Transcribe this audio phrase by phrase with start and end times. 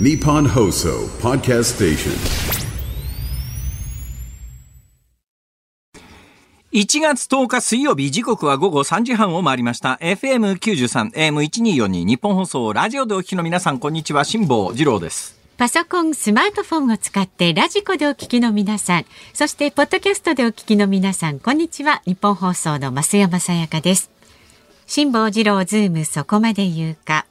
[0.00, 2.12] Nippon Hoso Podcast Station.
[6.70, 19.04] 1月10日水曜日時刻は午後3時半を回りました FM93 AM1242 ニッポン放送ラジオでお聞きの皆さんこんにちは辛坊治郎ですパソコン、スマートフォンを使ってラジコでお聞きの皆さん、
[19.34, 22.02] そしてポッドキャストでお聞きの皆さん、こんにちは。
[22.04, 24.12] ニッポン放送の増山さやかです。
[24.86, 27.26] 辛坊治郎ズームそこまで言うか。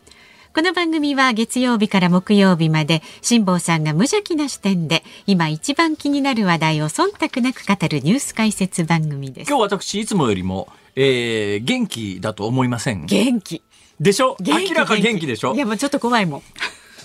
[0.58, 9.50] この番組は月曜日から木曜日まで辛坊さんが無邪気な視点で今一番気になる話題を忖度なく語るニュース解説番組です。
[9.50, 13.62] 今日私いつもよりも、えー、元気だと思いません元気。
[14.00, 14.36] でしょ？
[14.40, 15.54] 元気明らか元気でしょ？
[15.54, 16.42] いやもうちょっと怖いもん。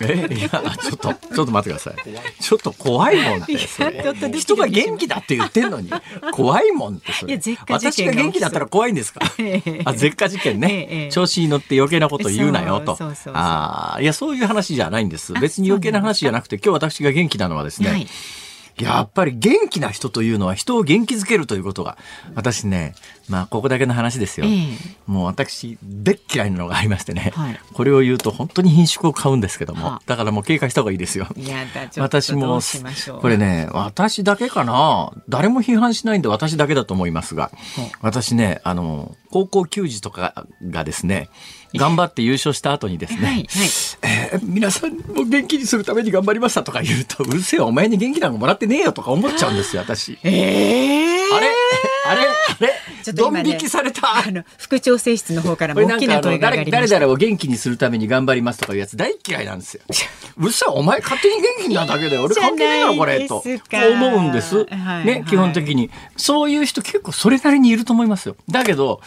[0.09, 0.35] え？
[0.35, 1.95] いやちょっとちょっと待ってください。
[2.41, 5.91] ちょっと怖いもんって人が元気だって言ってんのに
[6.33, 7.41] 怖いもんってそれ。
[7.69, 9.21] 私が元気だったら怖いんですか？
[9.39, 12.97] ええあ絶火事件ね、ええ調子に乗って余計なこと言うなよと。
[13.35, 15.35] あーいやそういう話じゃないんです。
[15.37, 18.07] あ別に余計な話じゃなくて今日私が元気なのはですね、はい。
[18.81, 21.99] やっぱり元気な人というのは人を元気づけるということが、
[22.35, 22.95] 私ね、
[23.29, 24.47] まあ、ここだけの話ですよ。
[24.47, 24.77] ええ。
[25.07, 27.61] もう私、でっ嫌いなのがありましてね、はい。
[27.73, 30.03] これを言うと本当に品種を買うんですけども、はあ。
[30.07, 31.29] だからもう警戒した方がいいですよ。
[31.37, 33.21] いやだちょっと私もどうしましょう。
[33.21, 35.13] これね私だけかな？
[35.29, 37.87] 誰も批判しないんで私だけだと思いますがほう。
[38.01, 41.29] 私ねあの高校球児とかがですね
[41.75, 43.47] 頑張って優勝した後にですね、はいはい。
[44.03, 50.19] えー皆さんを元気にするために頑張りましたとか言うとうるせえお前に元気なんかもらってねえよとか思っちゃうんですよ私。
[50.23, 51.52] ええあれ？
[52.07, 52.27] あれあ
[52.61, 52.73] れ？
[53.03, 54.19] ちょっと今ねドン引きされた？
[54.27, 56.95] あの副調整室の方からこれなんかあも大きな声が上がりました。
[56.95, 59.83] 誰々を元気にするために頑張りますとかいうやつ大嫌いなんですよ。
[60.39, 64.57] うるさいお前勝手に元気なだけで俺関係ねえよこれといいじゃないですか思うんです。
[64.59, 68.37] はいはいね基本的にそういう人結構それなりにいると思いますよ。
[68.51, 69.01] だけど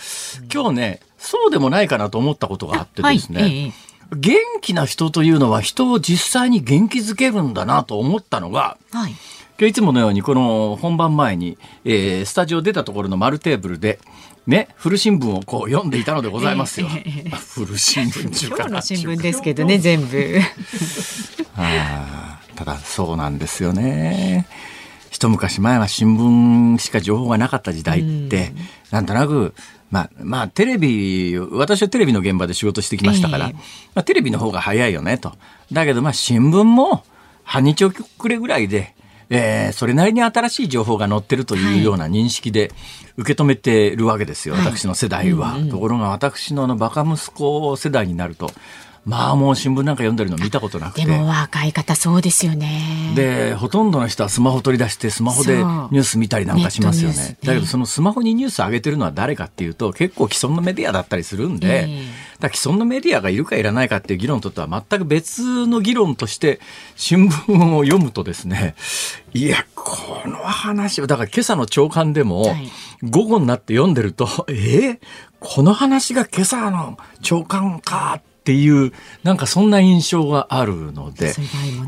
[0.54, 3.42] 今日ねそうでもないかなと思ったことがあってですね。
[3.42, 9.16] はいええ元気な人というのは人を実際に元気づけるんだなと思ったのがはい。
[9.58, 14.00] 今日いつものようにこの本番前に、えースタジオ出たところの丸テーブルで
[14.46, 16.88] ね古新聞をこう読んでいたのでございますよ。
[16.94, 20.40] ええええ古新聞中今日の新聞ですけどね全部。
[21.56, 24.46] あーただそうなんですよね。
[25.10, 28.52] 一昔前は新聞しか情報がなかった時代って、
[28.92, 29.54] なんとなく、
[29.90, 33.62] まあ、まあ、テレビ、私はテレビの現場で仕事してきましたから、ええま
[34.02, 35.32] あ、テレビの方が早いよねと。
[35.72, 37.06] だけど、まあ、新聞も
[37.44, 37.96] 半日遅
[38.28, 38.94] れぐらいで、
[39.30, 42.72] えーそれなりに新しい情報が載ってるというような認識で
[43.18, 45.58] 受け止めてるわけですよ、はい私の世代は。
[45.70, 48.52] ところが私のあのバカ息子世代になると、
[49.06, 51.06] まあもう新聞なんか読んでるの見たことなくて。
[51.06, 53.14] でも若い方そうですよね。
[53.16, 66.60] でほとんどの人はスマホ取り出してスマホでニュース見たりなんかしますよねねだけどそのスマホにニュース上げてるのは誰かっていうと結構既存のメディアだったりするんで、ええだ既存のメディアがいるかいらないかっていう議論とっては全く別の議論として
[66.96, 68.76] 新聞を読むとですね
[69.34, 72.72] いやこの話はだから今朝の朝刊でもはい。
[73.04, 75.00] 午後になって読んでると、 えー？
[75.40, 78.92] この話が今朝の朝刊かっていう
[79.24, 81.28] なんかそんな印象があるので。
[81.28, 81.34] ね。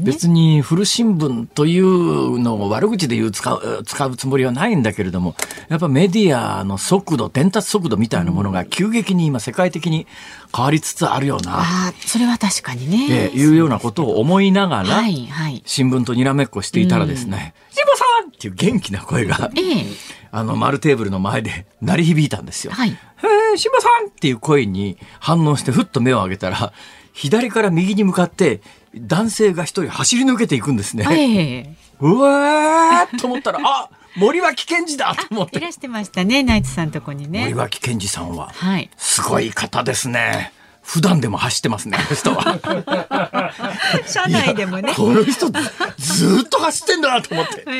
[0.02, 5.36] 別に古新聞というのを悪口で言う使う使うつもりはないんだけれども
[5.70, 10.08] やっぱメディアの速度伝達速度みたいなものが急激に今世界的に
[10.56, 13.08] 変わりつつあるような、ああそれは確かにね。
[13.10, 15.62] えーいうようなことを思いながら、はいはい。
[15.66, 19.86] 新聞とにらめっこしていたらですね「辛、坊、さん!」っていう元気な声がええ
[20.32, 22.74] あの丸テーブルの前で鳴り響いたんですよ。
[22.74, 22.98] はい。
[23.24, 26.74] へえ、辛坊さんっていう声に反応してふっと目を上げたら、
[27.14, 28.62] 左から右に向かって
[28.96, 31.06] 男性が一人走り抜けていくんですね。
[31.10, 35.58] ええうわーと思ったら、あ森脇健児だと思って。
[35.58, 37.54] いらしてましたねナイツさんとこにね森。
[37.54, 38.90] 脇健児さんは、はい。
[38.98, 40.52] すごい方ですね。
[40.84, 43.54] 普段でも走ってますね、この人は。
[44.08, 44.94] 社内でもね。
[44.96, 45.62] この人ず
[45.98, 47.64] ずーっと走ってんだなと思って。
[47.68, 47.76] ええ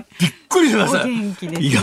[0.00, 1.02] えびっくりしました。
[1.02, 1.82] お元気ですねいや、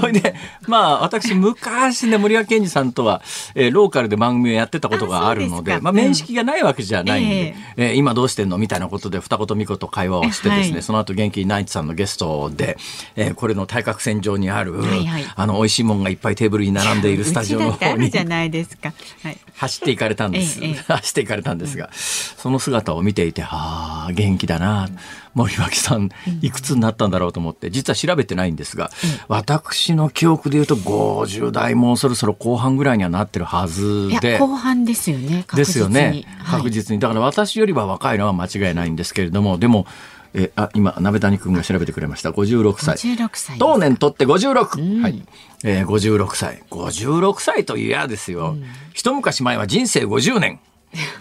[0.00, 0.34] ほいで、
[0.66, 3.22] まあ、私、昔ね、森脇健児さんとは、
[3.54, 12.76] えーローカルで番組をやってたことがあるので、まあ、面識がないわけじゃないんで、ええー今どうしてんのみたいなことで、二言三言会話をしてですね、はいその後、元気ナイツさんのゲストで、
[13.16, 18.18] えーこれの対角線上にある、はいはいあの、美味しいもんがいっぱいテーブルに並んでいるスタジオの方にじ。
[18.18, 18.92] ゃないですか。
[19.22, 19.38] はい。
[19.56, 20.60] 走っていかれたんです。
[20.62, 24.88] ええええ 走っていかれたんですが、その姿を見ていて、ああ、元気だな。
[25.34, 26.10] 森脇さん、
[26.42, 28.90] いくつになったんだろうと思って、実は調べてないんですが、
[29.28, 34.38] 私の記憶で言うと50代もうそろそろ後半ぐらいにはなってるはずで。
[34.38, 35.44] 後半ですよね。
[35.46, 36.24] 確実にですよね。
[36.38, 37.00] はい確実に。
[37.00, 39.86] だから私よりは若いのは間違いないんですけれども、でも、
[40.32, 42.30] え、あ、今、鍋谷君が調べてくれました。
[42.30, 42.96] 56歳。
[42.96, 45.22] 56歳当年とって56、うんはい、
[45.64, 48.56] えー、56歳56歳といやですよ、
[48.92, 50.60] 一昔前は人生50年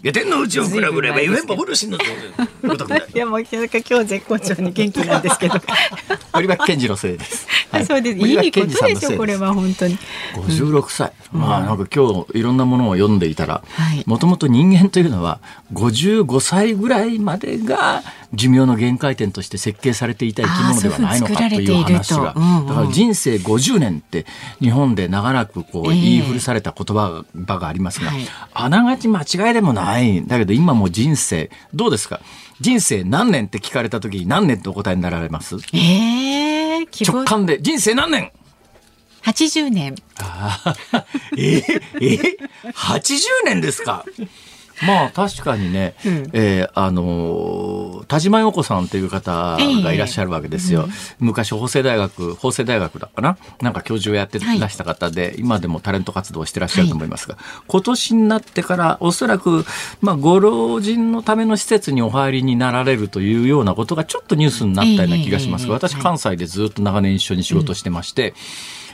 [0.03, 2.01] いや天の内をくらぐれば言えばブルシンのい
[3.17, 5.55] やもうなんか今日絶好調に元気なんですけど。
[6.33, 7.47] 森脇健児のせいです。
[7.71, 8.17] はいそうです。
[8.17, 9.97] いいことでしょこれは本当に。
[10.35, 15.39] 56歳、まあなんか今日いろんなものを読んでいたらはいもともと人間というのは
[15.73, 18.01] 55歳ぐらいまでが
[18.33, 22.35] 寿命の限界点として設計されていた生き物ではないのかという話が。
[22.67, 24.25] だから人生50年って
[24.61, 25.99] 日本で長らくこうええ。
[25.99, 28.21] 言い古された言葉がありますが、はい。
[28.53, 32.21] あながち間違いでもないだけど今もう人生どうですか？
[32.61, 35.55] 人生何年って聞かれた時に何年ってお答えになられます？
[35.73, 37.59] ええ希望直感で。
[37.61, 38.31] 人生何年
[39.23, 39.95] ？80年。
[41.37, 42.37] えええ
[42.73, 44.05] 80年ですか？
[44.85, 50.87] まあ確かにね、うんえーあのー田島陽子さんという方がいらっしゃるわけですよ。
[51.19, 53.37] 昔法政大学、法政大学だかな？
[53.61, 57.37] なんか教授をやってらした方で、今でもタレント活動をしてらっしゃると思いますが、
[57.67, 59.63] 今年になってからおそらく、
[60.01, 65.63] まあご老人のための施設にお入りになられるというようなことがちょっとニュースになったような気がします。
[65.63, 68.33] ええええ私関西でずっと長年一緒に仕事してまして、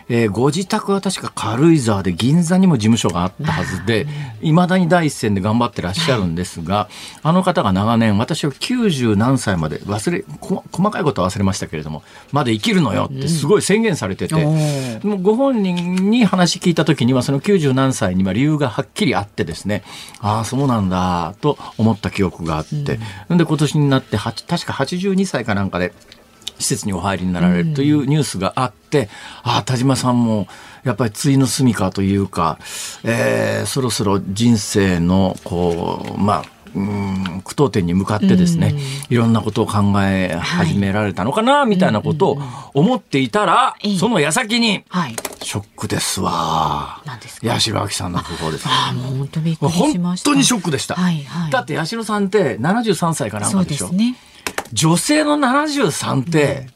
[0.10, 4.07] えーご自宅は確か軽井沢で銀座にも事務所があったはずで、
[4.42, 4.54] い。
[4.54, 6.90] まだに第一線で頑張ってらっしゃるんですが、
[7.24, 15.07] あの方が長年、私は90何歳まで忘れ、こ細かいことは忘れましたけれども、まで生きるのよってすごい宣言されてて、おー。
[15.07, 19.84] もうご本人に話聞いた時には、その90何歳には理由がはっきりあってですね、
[20.19, 23.00] ああ、そうなんだ、と思った記憶があって、
[23.30, 25.94] で、今年になって、は確か82歳かなんかで、
[26.60, 29.10] 施設にお入りになられるというニュースがあって、
[29.44, 30.48] ああ、田島さんも、
[30.84, 32.60] やっぱり対の住みかというか、
[33.04, 36.44] えーそろそろ人生の、こう、まあ、
[36.75, 38.75] うん句読点に向かってですね、
[39.10, 42.42] いろんなことを考え始められたのかな、みたいなことを
[42.74, 45.16] 思っていたら、ええその矢先に、はい。
[45.42, 47.02] ショックですわ。
[47.44, 48.66] 八代亜紀さんの訃報です。
[48.68, 50.31] ああもう本当びっくりし本ました。
[50.31, 50.96] 当にショックでした。
[50.96, 51.52] はいはい。
[51.52, 53.86] だって八代さんって73歳かなんそうかでしょ？
[53.86, 54.16] ですね。
[54.74, 56.68] 女性の73って、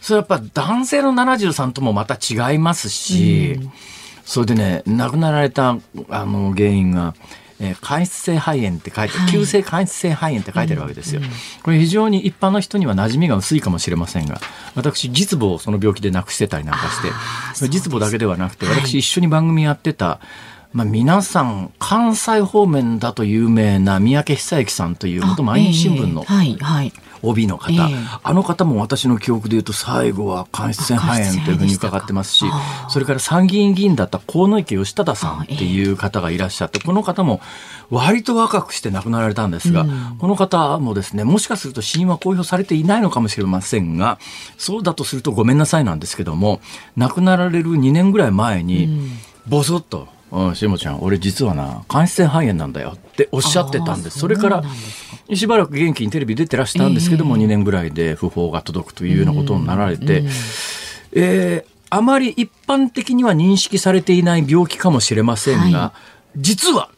[0.00, 3.58] それやっぱ男性の73ともまた違いますし、
[4.24, 5.78] それでね、亡くなられた
[6.08, 7.14] あの原因が、
[7.60, 9.30] えー間質性肺炎って書いて、はい。
[9.30, 11.20] 急性間質性肺炎って書いてるわけですよ。
[11.62, 14.40] これ非常に一般の人には馴染みが薄いかもしれませんが、
[14.74, 16.88] 私、実母をその病気で亡くしてたりなんか
[17.54, 20.20] して、実母だけではなくて、はい私一緒に番組やってた、
[20.74, 26.92] まあ、皆さん、関西方面だと有名な三宅久之さんという元毎日新聞のええはいはい。
[27.22, 27.78] OB の方、ええ。
[28.24, 32.44] あの方も私の記憶で言うと最後は間質性肺炎というふうに伺ってますし
[32.90, 37.40] それから参議院議員だった河池義忠さんっていう方がいらっしゃってこの方も
[37.88, 39.86] 割と若くして亡くなられたんですが、
[40.18, 44.18] この方もですねもしかすると死因は公表されていないのかもしれませんが
[44.58, 46.60] そうだとするとごめんなさいなんですけども
[46.96, 49.08] 亡くなられる2年ぐらい前に
[49.46, 54.18] ボソッと「うんしもちゃん俺実はな間質性肺炎なんだよ」っておっしゃってたんです。
[54.18, 54.64] それから
[55.32, 60.24] しばらく元気にテレビ出てらしたんですけども、2年ぐらいで訃報が届くというようなことになられて、
[61.12, 65.92] えーあまり一般的には認識されていない病気かもしれませんが、は
[66.36, 66.90] 実は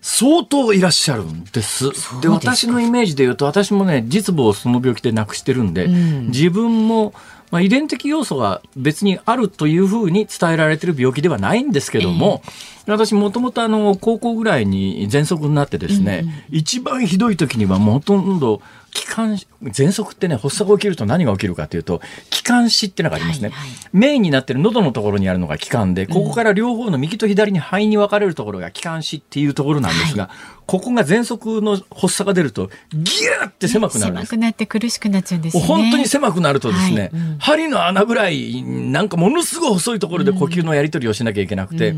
[0.00, 1.90] 相当いらっしゃるんです。
[2.20, 6.26] で私のイメージで言うと私もね実母をその病気で亡くしてるんで、ん。
[6.28, 7.12] 自分も、
[7.56, 12.42] まあ、遺伝的要素が別にあるというふうに伝えられてる病気ではないんですけども、
[12.86, 18.60] 私もともとあの高校ぐらいに喘息になってですね、一番ひどい時にはもうほとんど
[18.96, 23.78] 気管喘息ってね発作が起きると何が起きるかというと気管支っていうのがありますね、はいはい。
[23.92, 30.30] メインになってる喉のところにあるのが気管でここから両方の右と左に肺に分かれるところが気管支っていうところなんですが、
[30.66, 34.30] ここが喘息の発作が出るとギューって狭くなるんです。
[34.30, 35.68] 狭くなって苦しくなっちゃうんですよね。
[35.68, 37.10] 本当に狭くなるとですね、はい。
[37.12, 37.38] うん。
[37.38, 41.94] 針の穴ぐらいなんかものすごい細いところで呼吸のやり取りをしなきゃいけなくて、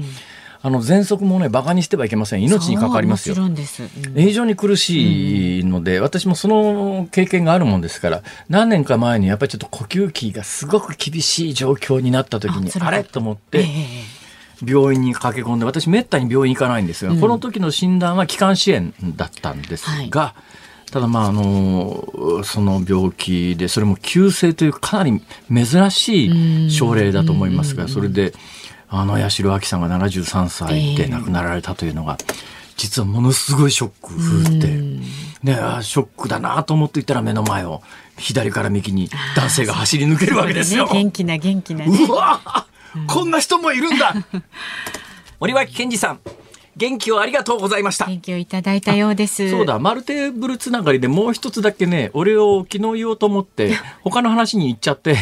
[0.61, 2.43] あの喘息もねバカにしてはいけません。
[2.43, 3.37] 命に関わりますよ。
[3.37, 13.05] そうん非常に苦しいので、私もその経験があるもんですから何年か前にやっぱりちょっと呼吸器がすごく厳しい状況になった時にあれ？
[13.05, 20.35] と思っええて病院に駆け込んで私めったに病院行かないんですが、この時の診断は気管支炎だったんですが、
[20.91, 28.33] ただまああのその病気でそれも急性というかなり珍しい症例だと思いますがそれで
[28.91, 32.17] あの八代亜紀さんが73歳で亡くなられたというのが、
[32.77, 34.69] 実はものすごいショック風って、
[35.43, 37.83] ね、あーショックだなと思っていたら目の前を
[38.17, 40.87] 左から右に男性が走り抜けるわけですよ。
[40.87, 40.93] ね。
[40.93, 42.07] 元気な元気なね。
[42.09, 42.67] うわ
[43.07, 44.15] こんな人もいるんだ。
[45.41, 46.21] 森脇健児さん
[46.79, 48.07] 元気をありがとうございました。
[48.07, 49.51] 元気をいただいたようです。
[49.51, 53.73] そうだ、マルテーブルつながりでもう一つだけね、俺を昨日言おうと思って、
[54.05, 55.15] 他の話に行っちゃって、え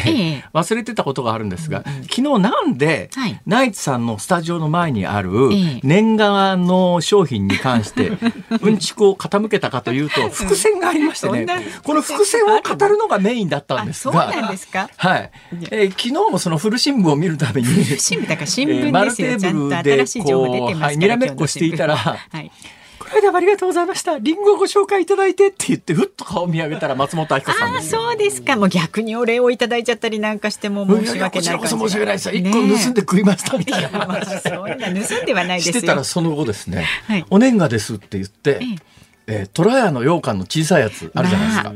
[0.43, 0.43] え。
[0.53, 3.41] 忘れてたことがあるんですが、昨日なんで、はい。
[3.47, 5.79] ナイツさんのスタジオの前にあるええ。
[5.83, 8.11] 年賀の商品に関して、
[8.61, 11.45] うんちくを傾けたかというと、伏線がありましてね
[11.83, 14.89] この伏線を語るのがメインだったんですが、あそうなんですか？
[14.97, 15.31] はい。
[15.71, 19.27] えー昨日もその古新聞を見るために、 新聞だから新聞ですよ。
[19.29, 22.51] テーちゃんとブルで新しい情報出てますかはいにらめっこしていたらはい。
[22.99, 24.17] この間はありがとうございました。
[24.17, 27.91] リンゴをご紹介いただいてって言って、ふっと顔を見上げたら松本明子さんああです。
[27.91, 28.55] そうですか。
[28.55, 32.35] もう逆にお礼をいただいちゃったりなんかしても申し訳ない申し訳ないです。
[32.35, 34.19] 一ね個盗んで食いましたみたいいやまな。
[34.19, 35.73] あそんな盗んではないですよ。
[35.75, 38.59] してたらその後ですね、はいお年賀ですって言って、
[39.27, 41.69] ええー、トラヤの羊羹の小さいやつあるじゃないですか。
[41.69, 41.73] あ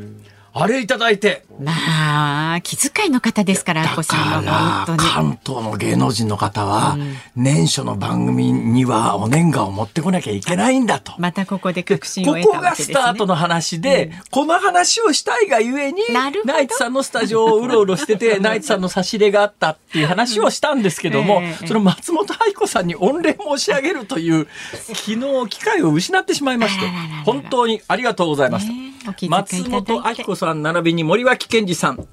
[0.67, 5.09] れいただいて、まあ気遣いの方ですから、あこさんは本当に。
[5.09, 6.97] 関東の芸能人の方は、
[7.35, 11.13] 年初の番組にはお年賀を持ってこなきゃいけないんだと。
[11.17, 12.95] またここで確信を得ここがたわけですね。
[12.95, 21.67] スタートの話で、この話をしたいがゆえにナイツさんのスタジオをうろうろしてて ナイツさんの差し入れがあったっていう話をしたんですけども、ええ。
[21.67, 24.47] その松本愛子さんに御礼申し上げるという
[24.93, 25.17] 昨日
[25.49, 26.85] 機会を失ってしまいまして
[27.25, 28.81] 本当にありがとうございました、ねえ。
[28.81, 28.90] お気遣い
[29.29, 32.07] 松本明子さん並びに森脇健児さん。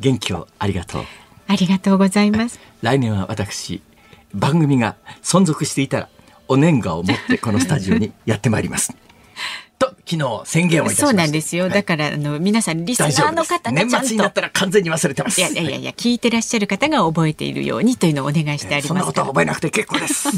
[0.00, 1.04] 元気をありがとう。
[1.46, 2.60] ありがとうございます。
[2.82, 3.82] 来年は私
[4.34, 6.08] 番組が存続していたら
[6.48, 8.96] お年賀を持ってこのスタジオにやってまいります
[9.78, 11.64] と昨日宣言をいたしましたそうなんですよ。
[11.64, 14.08] はいだから、あの、皆さん、リスナーの方が年ちゃんと。
[14.08, 19.28] 末になったら完全に忘れてますいやいやいや聞いてらっしゃる方が覚えているようにというのをお願いしてありそんなことは。
[19.28, 20.28] 覚えなくて結構です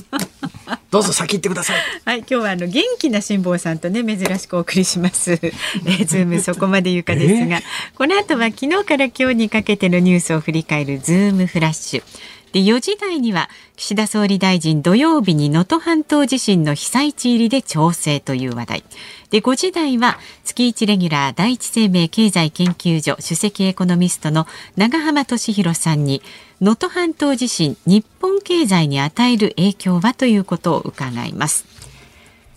[0.91, 5.33] どうぞ先行ってくださいはい、今日はあの元気な辛坊さんとね珍しくお送りします。
[5.33, 7.61] えー、ズームそこまで言うかですが、
[7.95, 12.03] この後は昨日から今日にかけてのニュースを振り返るズームフラッシュ。
[12.53, 18.85] で4時台には岸田総理大臣土曜日に能登半島地震の被災地入りで調整という話題
[19.31, 26.23] で5時台は月1レギュラー第一生命経済研究所首席エコノミストの長浜俊弘さんに
[26.61, 31.80] 能登半島地震日本経済に与える影響はということを伺います。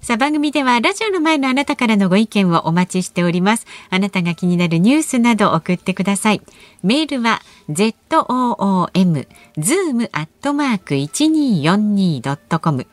[0.04, 3.66] さあ番組ではラジオの前のあなたからのご意見をお待ちしております。
[3.90, 6.42] あなたが気になるニュースなど送ってください。
[6.84, 9.26] メールは z o o m
[9.58, 12.86] zoom アットマーク一二四二ドットコム。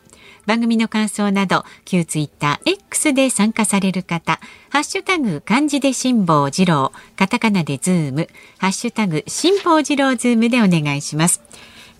[0.47, 4.39] 番組の感想など旧ツイッター X で参加される方、
[4.69, 11.43] ハッシュタグ漢字で辛坊治郎、カタカナでズーム、ハッシュタグ辛坊治郎ズームでお願いします。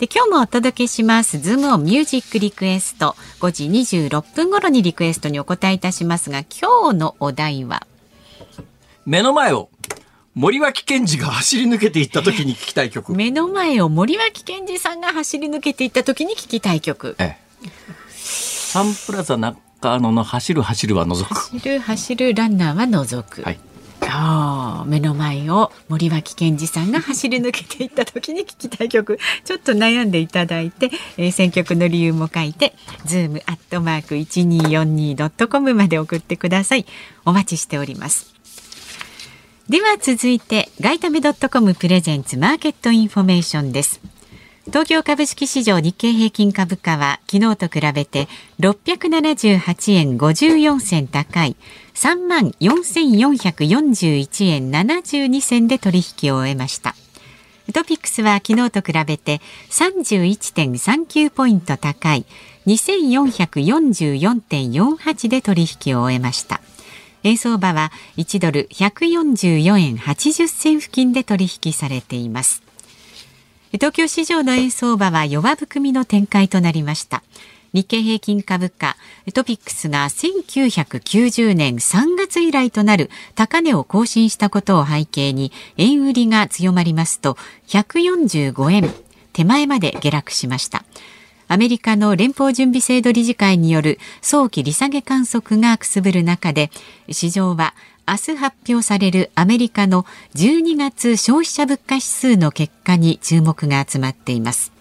[0.01, 1.37] で今日もお届けします。
[1.37, 7.85] ズームオンミュージックリクエスト5時26分頃にリクエストにお答えいたしますが今日のお題は？
[9.05, 9.69] 目の前を
[10.33, 13.13] 森脇健児が走り抜けていった時に聞きたい曲。
[13.13, 17.15] 目の前を森脇健児さんが走り抜けていった時に聞きたい曲。
[17.19, 17.69] ええ。
[18.09, 21.35] サンプラザ中野の走る走るは除く。
[21.35, 23.59] 走る走るランナーは除く、はい
[24.03, 32.73] ああ目の前を森脇健児さんが走り抜けていった時に聞きたい曲ちょっと悩んでいただいて、えー選曲の理由も書いて
[33.05, 36.85] zoom アットマーク 1242.com まで送ってください。
[37.25, 38.33] お待ちしております。
[39.69, 44.01] では続いてガイタメドットコムプレゼンツマーケットインフォメーションです。
[44.67, 48.27] 東京株式市場日経平均株価は昨日と比べて
[48.59, 51.55] 678円54銭高い
[51.95, 56.93] 3万4441円72銭で取引を終えました。
[57.73, 59.41] トピックスは昨日と比べて
[59.71, 62.27] 31.39ポイント高い
[62.67, 66.61] 2444.48で取引を終えました。
[67.23, 72.61] 円相場は1ドル144円80銭付近で取引されています。
[73.73, 77.23] 東京市場の円相場は弱含みの展開となりました。
[77.73, 78.97] 日経平均株価
[79.33, 87.37] トピックスが1990年3月以来となる高値を更新したことを背景に円売りが強まりますと
[87.67, 88.93] 145円
[89.31, 90.83] 手前まで下落しました。
[91.47, 96.71] アメリカの連邦準備制度理事会による早期利下げ観測がくすぶる中で
[97.09, 97.73] 市場は
[98.11, 100.03] 明日発表されるアメリカの
[100.35, 104.73] 12月消費者物価指数の結果に注目が集まっています。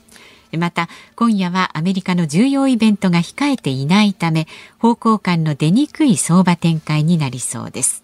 [0.58, 4.48] また今夜はアメリカの重要イベントが控えていないため
[4.80, 8.02] 方向感の出にくい相場展開になりそうです。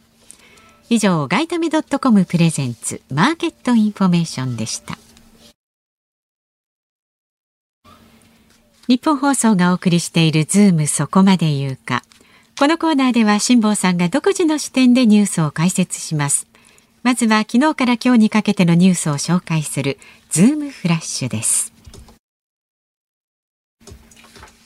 [0.91, 4.97] 以上ガイタメドットコムプレゼンツマーケットインフォメーションでした。
[8.87, 12.05] ニッポン放送がお送りしているズームそこまで言うか。
[12.59, 16.47] このコーナーでは辛坊さんが独自の視点でニュースを解説します。
[17.03, 19.99] まずは昨日から今日にかけてのニュースを紹介する
[20.31, 21.75] ズームフラッシュです。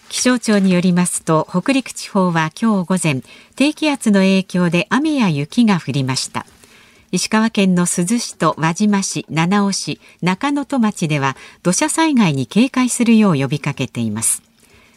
[0.08, 3.22] 気象庁によりますと北陸地方は今日午前
[3.56, 6.46] 低気圧の影響で雨や雪が降りました
[7.12, 14.49] 石川県の珠洲市と輪島市、七尾市、中能登町では土砂災害に警戒するよう呼びかけています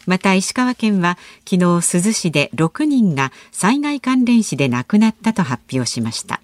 [0.05, 1.17] また石川県は
[1.49, 6.41] 昨日珠洲市で6人が災害関連死で亡くなったと発表しました。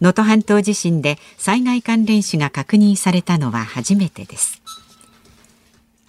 [0.00, 4.62] 能登半島地震で災害関連死が確認されたのは初めてです。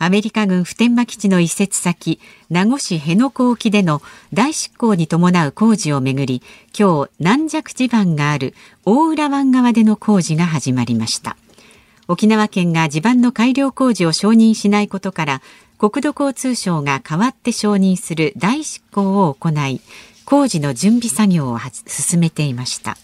[0.01, 6.41] アメリカ軍普天間基地の移設先名護市辺野古沖での大執行に伴う工事をめぐり
[6.77, 8.53] 今日軟弱地盤がある
[8.85, 11.35] 大浦湾側での工事が始まりました。
[12.07, 15.41] 沖縄県が地盤の改良工事を承認しないことから
[15.79, 19.79] 国土交通省が代わって承認する大執行を行い
[20.25, 21.57] 工事の準備作業を
[21.87, 22.97] 進めていました。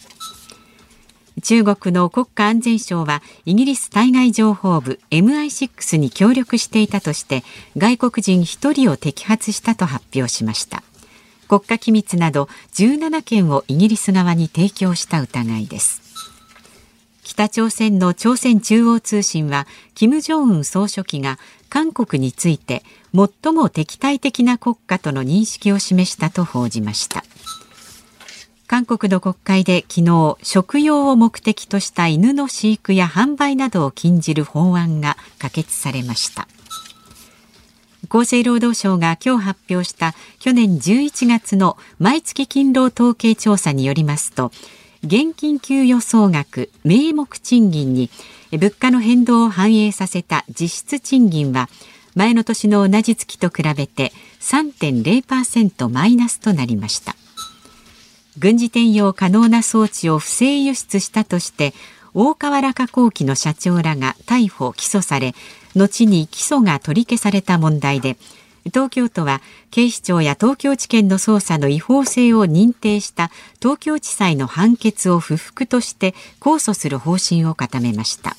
[1.42, 7.44] 中国の国家安全省はイギリス対外情報部 MI6 に協力していたとして
[7.78, 10.84] 外国人1人を摘発したと発表しました。
[11.48, 16.05] 国家機密など17件をイギリス側に提供した疑いです。
[17.36, 21.38] 北朝鮮の朝鮮中央通信は金正恩総書記が
[21.68, 22.82] 韓国について
[23.14, 27.26] 最も敵対的な国家との認識を示したと報じました。
[28.68, 36.48] 韓国の国会で昨日食用を目的とした犬の飼育や販売などを禁じる法案が可決されました。
[38.10, 44.54] 厚生労働省が今日発表した去年11月の毎月勤労統計調査によりますと
[45.06, 48.10] 現金給与総額名目賃金に
[48.52, 51.70] 物価の変動を反映させた実質賃金は
[52.16, 57.16] 前の年の同じ月と比べて3.0%マイナスとなりました。
[58.40, 61.74] 軍事転用可能な装置を不正輸出したとして
[62.16, 65.36] 大川原化工機の社長らが逮捕・起訴され
[65.76, 68.18] 後に起訴が取り消された問題で
[68.66, 73.30] 東京都は警視庁や東京地検の捜査の違法性を認定した
[73.62, 78.36] 東京地裁の判決を不服として控訴する方針を固めました。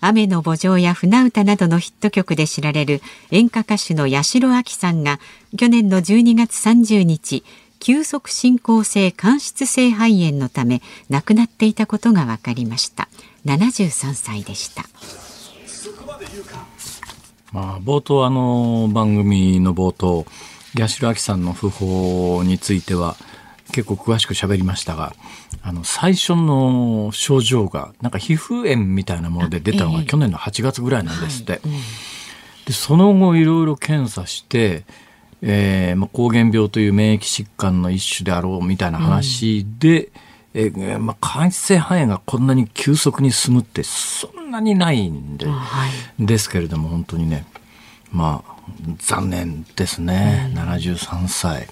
[0.00, 5.20] 雨の墓場や船歌などのヒット曲で知られる演歌歌手の八代亜紀さんが
[5.58, 7.44] 去年の12月30日
[7.80, 13.08] 急速進行性間質性肺炎のため亡くなっていたことが分かりました。
[13.46, 14.84] 73歳でした。
[16.06, 16.18] ま
[17.54, 20.26] あ、冒頭あの番組の冒頭
[20.78, 23.16] 八代亜紀さんの訃報については
[23.72, 25.14] 結構詳しく喋りましたが
[25.62, 31.60] あの最初の症状がなんか皮膚炎みたいなもので出たのが去年の8月ぐらいなんですって。
[32.66, 34.84] でその後いろいろ検査して
[35.42, 40.10] えーまあ、膠原病という免疫疾患の一種であろうみたいな話で、うん、
[40.54, 45.86] えー、まあ、間質性肺炎がこんなに急速に進むってそんなにないんで、は
[46.18, 47.46] い、ですけれども本当にね
[48.12, 48.60] まあ
[48.98, 51.68] 残念ですね、うん、73歳。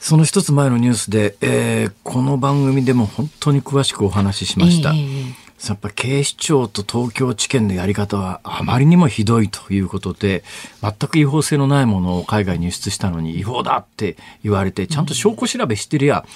[0.00, 4.90] その一つ前のニュースで、えー、この番組でも本当に詳しくお話ししました。
[4.90, 10.44] えーやっぱ警視庁と東京地検のやり方はあまりにもひどいということで
[10.82, 16.26] 全く違法性のないものを海外に輸出したのに違法だって言われてちゃんと証拠調べしてりゃ、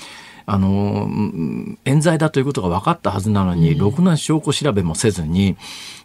[0.51, 1.07] あの
[1.85, 5.59] 冤罪だということが分かったはずなのに、ろくな証拠調べもせずに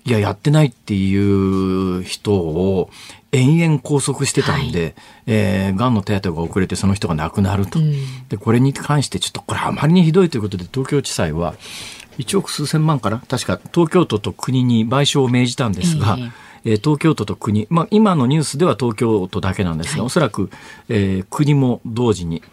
[0.03, 2.89] いややってないっていう人を
[3.32, 4.93] 延々拘束してたんで、はい、
[5.27, 11.56] えー、がんの手当が遅れてその人が亡くなると、うん、でこれに関してちょっとこれあまりにひどいということで東京地裁は
[12.17, 13.19] 1億数千万かな？
[13.19, 16.17] 確か東京都と国に賠償を命じたんですが、
[16.65, 20.49] えー、東京都と国、まあ、今のニュースでは東京都だけなんですが、はい、おそらく、
[20.89, 22.43] えー、国も同時に、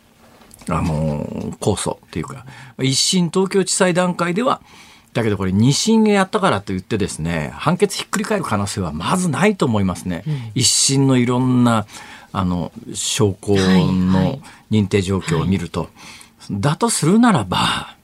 [0.69, 2.45] あのー、控訴っていうか
[2.79, 4.61] 一審東京地裁段階では
[5.13, 10.23] だけどこれ二審がやったからといってですね判決ひっくり返る可能性はまずないと思いますね。
[10.27, 11.87] うん、一審のいろんな
[12.33, 14.39] あの証拠の
[14.71, 15.89] 認定状況を見ると、はい
[16.53, 17.97] はい、だとするならば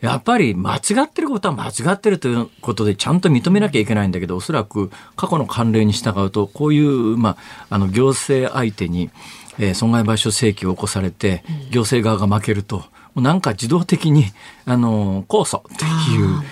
[0.00, 7.36] やっぱり間違ってることは間違ってるということでちゃんと認めなきゃいけないんだけど、おそらく過去の慣例に従うと、こういう、まあ、
[7.70, 9.10] あの、行政相手に、
[9.58, 12.84] えー、損害賠償請求を起こされて、行政側が負けると、
[13.16, 14.26] なんか自動的に、
[14.64, 16.42] あの、控訴っていう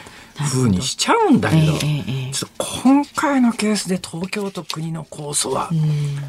[0.45, 5.71] ふうにしちゃうんだけど、ちょっと今回のケースで東京都国の控訴は、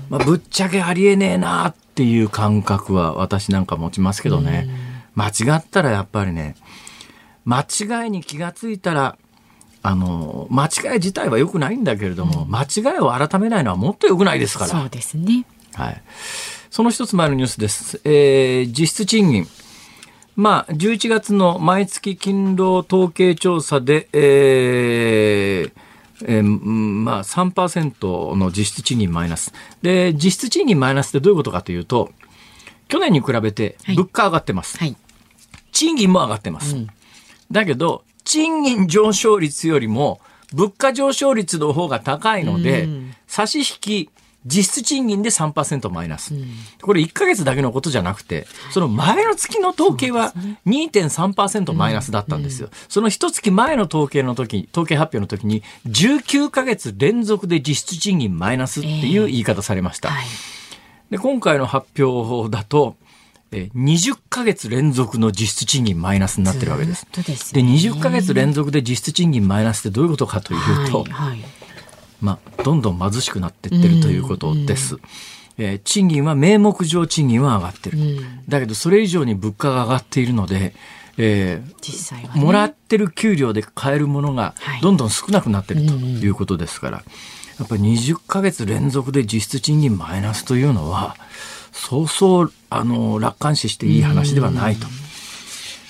[0.09, 4.67] まあ、ぶっちゃけありえねえなっていう感覚は私なんか持ちますけどね。
[5.15, 6.55] 間違ったらやっぱりね、
[7.43, 9.17] 間違いに気がついたら
[9.81, 14.71] あの間違い自体は良くないんだけれども、うん、間違いを改めないのはもっと良くないですから。
[14.71, 15.45] そうですね。
[15.73, 16.01] はい。
[16.77, 17.99] その一つ前のニュースです。
[18.03, 19.47] えー、実質賃金。
[20.35, 25.71] まあ、11月の毎月勤労統計調査で、えー、
[26.27, 29.55] えーうんまあ、3%の実質賃金マイナス。
[29.81, 32.11] で、実質賃金マイナスってどういうことかというと、
[32.89, 34.77] 去年に比べてはい物価上がってます。
[34.77, 34.95] はい。
[35.71, 36.75] 賃金も上がってます。
[37.51, 40.21] だけど、賃金上昇率よりも
[40.53, 44.09] 物価上昇率の方が高いので、うん差し引き
[44.45, 46.33] 実質賃金で3%マイナス。
[46.81, 50.33] これ1ヶ月だけのことじゃなくて、その前の月の統計は
[50.65, 52.69] 2.3%マイナスだったんですよ。
[52.87, 60.09] その一月前の統計の時、統計発表の時に19ヶ月連続で実質賃金マイナスっていう言い方されました。
[60.09, 60.25] はい。
[61.09, 62.95] で今回の発表だと、
[63.51, 67.07] えー20ヶ月連続の実質賃金マイナスになってるわけです。
[67.11, 71.11] ですでね20ヶ月連続で実質賃金マイナスってどういうことかというと、はい。
[71.11, 71.39] はい。
[72.21, 74.95] まあ、どんどん貧しくなっていってるということです。
[75.57, 77.97] えー賃金は名目上賃金は上がってる。
[77.97, 78.19] うん。
[78.47, 80.73] だけどそれ以上に物価が上がっているので、
[81.17, 82.41] えー実際はね。
[82.41, 87.03] もらってる給料で買えるものがはいどんどん少なくなってるということですから、
[87.59, 91.15] やっぱり20ヶ月連続で実質賃金マイナスというのは、
[91.71, 94.85] そうそう、あの、楽観視していい話ではないと、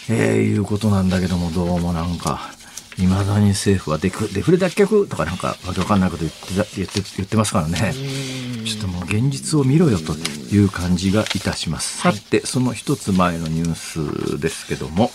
[0.09, 2.51] えーいうことなんだけども、どうもなんか、
[2.97, 5.07] 未だに政府はデフデフレ脱却？
[5.07, 7.93] とかなんかわけわかんないこと言ってた言って言ってますからね。
[8.65, 11.99] ちょっともう現実を見ろよという感じがいたします。
[11.99, 15.11] さて、その一つ前のニュースですけども、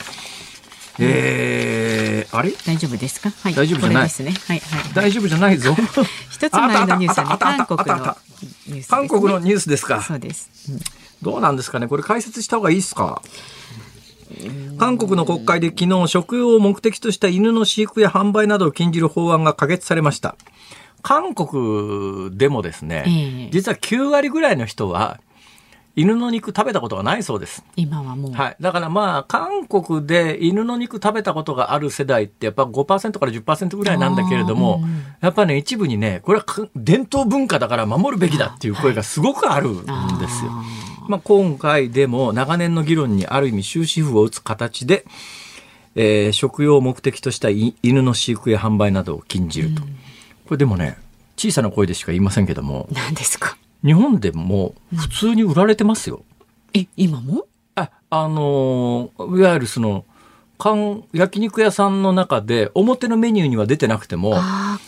[1.01, 2.53] えー、あれ？
[2.53, 3.31] 大丈夫ですか？
[3.31, 3.55] はい。
[3.55, 4.33] 大丈夫じゃないですね。
[4.47, 4.61] はい。
[4.61, 4.95] はい。
[4.95, 5.75] 大丈夫じゃないぞ。
[6.31, 8.87] 一つ前のニュースはね、韓国のニュースですね。
[8.89, 10.03] 韓国のニュースですか。
[10.03, 10.51] そうです。
[10.69, 10.81] うん
[11.23, 11.87] どうなんですかね？
[11.87, 13.23] これ解説した方がいいですか？
[14.79, 20.37] 韓国の国会で昨日食用を目的とした犬の飼育や販売などを禁じる法案が可決されました。
[21.03, 25.21] 韓国でもですね、ええ実は9割ぐらいの人は
[25.95, 27.63] 犬の肉食べたことがないそうです。
[27.77, 28.33] 今はもう。
[28.33, 28.57] はい。
[28.61, 39.77] だからまあ、韓国で犬の肉食べたことがある世代ってやっぱ5%から10%ぐらいなんだけれども、うんやっぱね、一部にね、これはか伝統文化だから守るべきだっていう声がすごくあるん
[40.19, 40.51] ですよ。
[41.05, 45.05] あまあ、今回でも長年の議論にある意味終止符を打つ形で、
[45.95, 49.83] えー食用を目的としたい犬の飼育や販売などを禁じると。
[49.83, 49.89] こ
[50.53, 50.97] れでもね、
[51.37, 53.57] 小さな声でしか言いませんけども、ー何ですか？
[53.85, 56.25] 日本でも普通に売られてますよ。
[56.73, 57.47] え、今も？
[57.75, 60.05] あ、あのーいわゆるその、
[60.63, 64.79] 韓焼肉屋さんの中で表のメニューには出てなくても、あ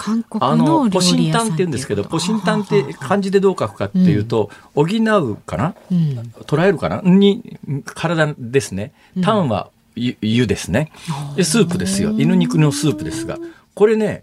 [0.55, 5.75] のの、ポシンタンって言うんですけど、ポシンタンって漢字でどう書くかっていうと、補うかな？
[5.91, 6.19] うん。
[6.47, 7.01] 捉えるかな？
[7.03, 8.93] に、体ですね。
[9.21, 10.93] タンは湯湯ですね。
[11.35, 12.11] で、スープですよ。
[12.11, 13.37] 犬肉のスープですが。
[13.75, 14.23] これね、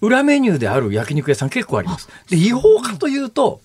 [0.00, 2.08] 裏メニューである焼肉屋さん結構あります。
[2.30, 3.60] で、違法かというと、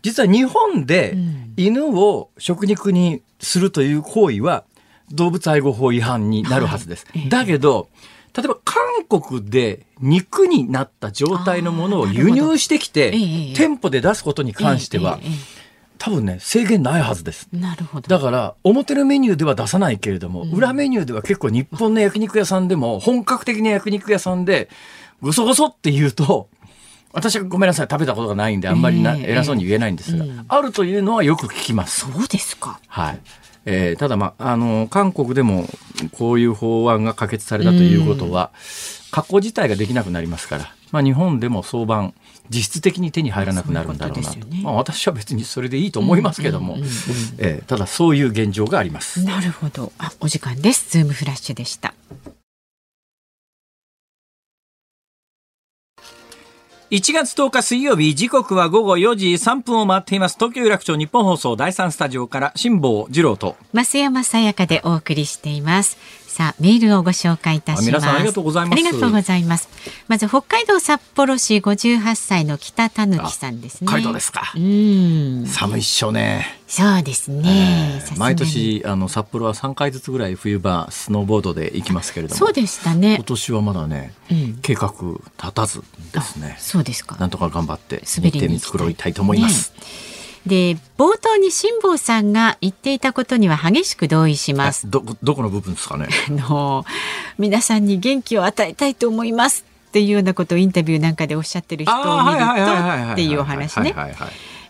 [0.00, 4.64] 実は日本でん犬を食肉にするという行為は
[5.12, 7.06] 動物愛護法違反になるはずです。
[7.06, 7.88] はいええだけど、
[8.36, 13.10] 例えば韓国で肉になった状態のものを輸入してきて
[13.56, 15.58] 店舗で出すことに関してはえ、ええ
[15.98, 17.48] 多分ね、制限ないはずです。
[17.52, 18.08] えなるほど。
[18.08, 24.68] だから、表のメニューでは出さないけれども、裏メニューでは結構日本の焼肉屋さんでも、本格的な焼肉屋さんで、
[25.20, 26.48] ごそごそって言うと、
[27.12, 32.00] 私はごめんなさい、食べたことがないんで、あんまりな、ええ偉そうに言えないんですが、うんあるというのはよく聞きます。
[32.00, 32.80] そうですか。
[32.86, 33.18] はい。
[33.64, 35.66] えーただまあ、あの、韓国でも
[36.12, 38.50] こういう法案が可決されたということは、
[39.10, 42.12] 加工自体ができなくなりますから、まあ日本でも相場
[42.50, 44.38] 実質的に手に入らなくなるんだろうなと。
[44.46, 46.76] ねまあ私は別にそれでいいと思いますけども、
[47.38, 49.22] えーただそういう現状があります。
[49.24, 49.92] なるほど。
[49.98, 50.90] あ、お時間です。
[50.90, 51.94] ズームフラッシュでした。
[56.90, 65.98] 1月10日水曜日時刻は午後4時3分を回っています東京有楽町日本放送第3スタジオから辛坊治郎と増山さやかでお送りしています。
[66.38, 68.06] さあ、メールをご紹介いたします。
[68.06, 69.68] ありがとうございますありがとうございます。
[70.06, 73.88] まず、北海道札幌市58歳の北たぬきさんですね。
[73.88, 75.46] 北海道ですかうーん。
[75.48, 78.02] 寒いっしょね、そうですね。
[78.04, 78.36] えー毎。
[78.36, 83.24] 年あの札幌は3回ずつぐらい冬場スノーボードで行きますけれどもそうでしたね今。
[83.24, 84.58] 年はまだねうん。
[84.62, 87.16] 計画立たずですねそうですか。
[87.16, 89.72] なんとか頑張って滑りに行きたいたいと思います、
[90.46, 94.90] で、冒頭に辛坊さんが言っていたことには激しく同意します。
[94.90, 96.84] どどこの部分ですかねあの
[97.38, 103.94] 皆さんに元気を与えたいと思いますっていうようなことをインタビューなんかでおっしゃってる人を見るとっていうお話ね。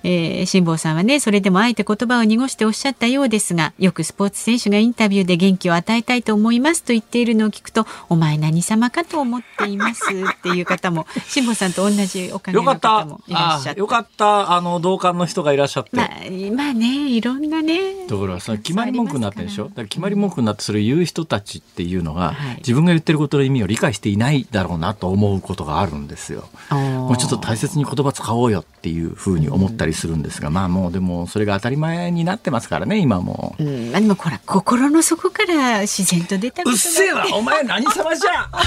[0.04, 13.20] えー、辛坊さんはねそれでもあえて言葉を濁しておっしゃったようですがよくスポーツ選手がインタビューで元気を与えたいと思いますと言っているのを聞くとお前何様かと思っていますっていう方も辛坊さんと同じお考えの方も。
[13.26, 16.08] いらっしゃったよかったあの同感の人がいらっしゃって、まあ、
[16.54, 19.70] まあねいろんなねところがその決まり文句になってるでしょ？
[19.70, 22.56] 決まり文句になってそれを言う人たちっていうのが、はい。
[22.58, 26.48] 自分が言ってることの意味を理解していないだろうなと思うことがあるんですよ。
[26.70, 33.64] もうちょっと大切に言葉使おうよっていうふうに思ったりするんですが、まあもうでもそれが当たり前になってますからね今もう。
[33.64, 38.48] うん、まあでもほら心の底から自然と出たうっせえわお前何様じゃ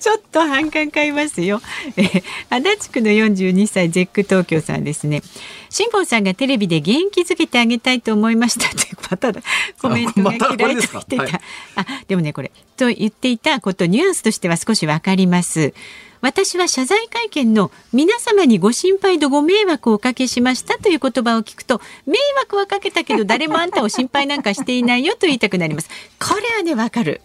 [0.00, 1.60] ちょっと反感買いますよ。
[1.96, 5.22] えー足立区の42歳ゼック東京さんですね。
[5.68, 9.42] 辛坊さんがテレビで元気づけてあげたいと思いましたというまただ
[9.80, 11.24] コメントが嫌いと言っていた。
[11.24, 11.40] はい
[11.76, 15.74] あでもねこれと言っていたことニュアンスとしては少しわかります。
[16.20, 25.88] 私は謝罪会見の皆様にご心配とご迷惑をおかけしましたという言葉を聞くと迷惑はかけたけど 誰もあんたを心配なんかしていないよと言いたくなります。
[26.18, 27.20] これはねわかる。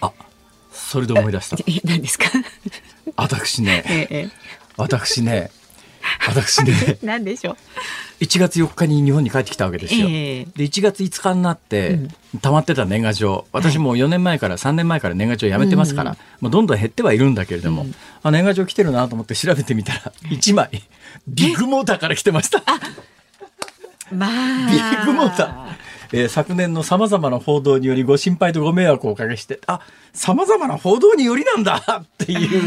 [0.00, 0.12] あ
[0.72, 2.26] それで思い出した え何ですか？
[3.16, 4.28] 私ねええ
[4.76, 5.50] 私ね
[6.28, 7.56] 私ね何でしょう。
[8.20, 10.06] 1月4日に日本に帰ってきたわけですよ。
[10.10, 11.98] ええで1月5日になって、
[12.42, 17.86] 溜まってた年賀状私もう4年前から3年前から年賀状やめてますから、もうどんどん減ってはいるんだけれども、
[18.22, 20.82] あ年賀状来てるなと思って調べてみたら1枚
[21.26, 22.62] ビッグモーターから来てました。
[24.12, 24.70] まあ。
[24.70, 25.89] ビッグモーター。
[26.12, 29.80] えー昨年のさまざまな報道によりご心配とご迷惑をおかけしてあ
[30.12, 32.62] さまざまな報道によりなんだ っていう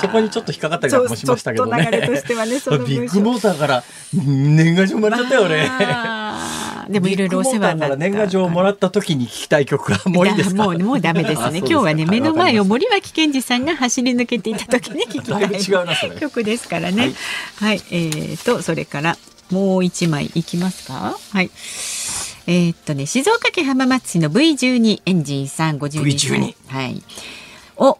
[0.00, 2.52] そこにちょっと引っかかったりもしましたけどねちょっと流れとしてはね
[2.86, 5.66] ビッグモーターから年賀状もらったよ俺。
[5.66, 7.96] まあでもいろいろお世話になった。
[7.96, 11.58] 年賀状をもらった時に聞きたい曲はもういいですかもうもうダメですね。
[11.58, 17.12] 今日はね目の前を森脇健児さんが走り抜けていた時に聞きただい曲ですからね。
[17.56, 19.16] はい、えー、とそれから
[19.50, 21.16] もう一枚いきますか。
[21.32, 21.50] はい。
[22.46, 27.02] えーっとね静岡県浜松市の V12 エンジンさん52歳 V12 はい。
[27.76, 27.96] おあ、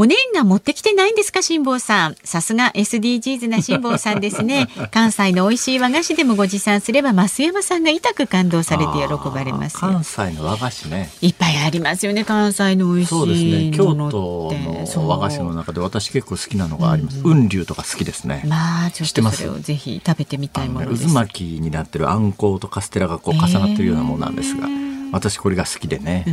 [0.00, 2.16] お年賀持ってきてないんですか、辛坊さん。
[2.22, 4.68] さすが SDGs な辛坊さんですね。
[4.94, 9.80] 関西の美味しい和菓子でもご持参すれば、増山さんが痛く感動されて喜ばれますよ。
[9.80, 21.08] 関西の和菓子ねいっぱいありますよね、関西の美味しそうですね京都の和菓子の中で私結構好きなのがあります雲龍とか好きですねまあ、ちょ知っとそれをぜひ食べてみたいものです。
[21.08, 26.24] 渦巻きになってるあんことカステラがこう重なってるようなものなんですがへー私これが好きでね、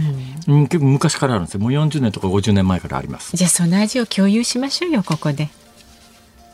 [0.48, 1.60] うん、結構昔からあるんですよ。
[1.62, 3.36] もう40年とか50年前からあります。
[3.36, 5.50] じゃあその味を共有しましょうよ、ここで。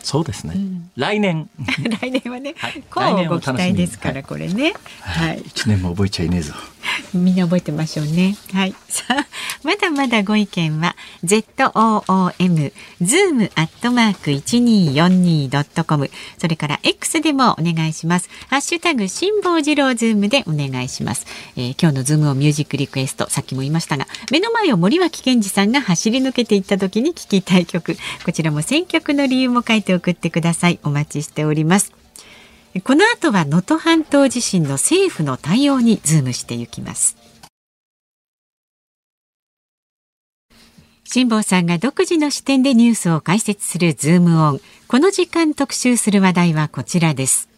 [0.03, 0.55] そうですね、
[0.95, 1.49] 来年。
[2.01, 2.83] 来年はね、はい。
[2.89, 4.73] こうご期待ですから、これね。
[5.01, 5.39] はい。
[5.39, 6.53] 1年も覚えちゃいねえぞ
[7.13, 8.37] みんな覚えてましょうね。
[8.53, 8.75] はい。
[8.87, 9.27] さあ、
[9.63, 18.29] まだまだご意見は、ZOOM、zoom アットマーク 1242.com、それから X でもお願いします。
[18.47, 21.25] ハッシュタグ、辛坊治郎ズームでお願いします。
[21.55, 30.79] えー今日のズームオンミュージックリクエスト、さっきも言いましたが、目の前を森脇健児さんが走り抜けていった時に聴きたい曲、こちらも選曲の理由も書いて送ってください。
[30.83, 32.00] お待ちしております。
[32.79, 37.17] この後は能登半島地震の政府の対応にズームしていきます。
[41.03, 44.61] 辛坊さんが独自の視点でニュースを解説するズームオン。
[44.87, 47.49] この時間特集する話題はこちらです。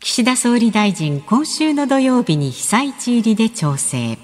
[0.00, 4.16] 岸田総理大臣、今週の土曜日に被災地入りで調整。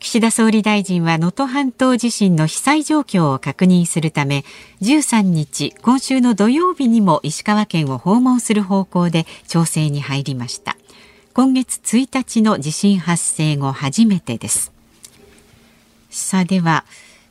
[0.00, 4.44] 岸田総理大臣は能登半島地震の被災状況を確認するため
[4.80, 10.78] 13日今週の土曜日にも石川県を訪問する方向で調整に入りました。
[11.34, 14.72] 今月1日の地震発生後初めてです。
[16.08, 16.86] さあでは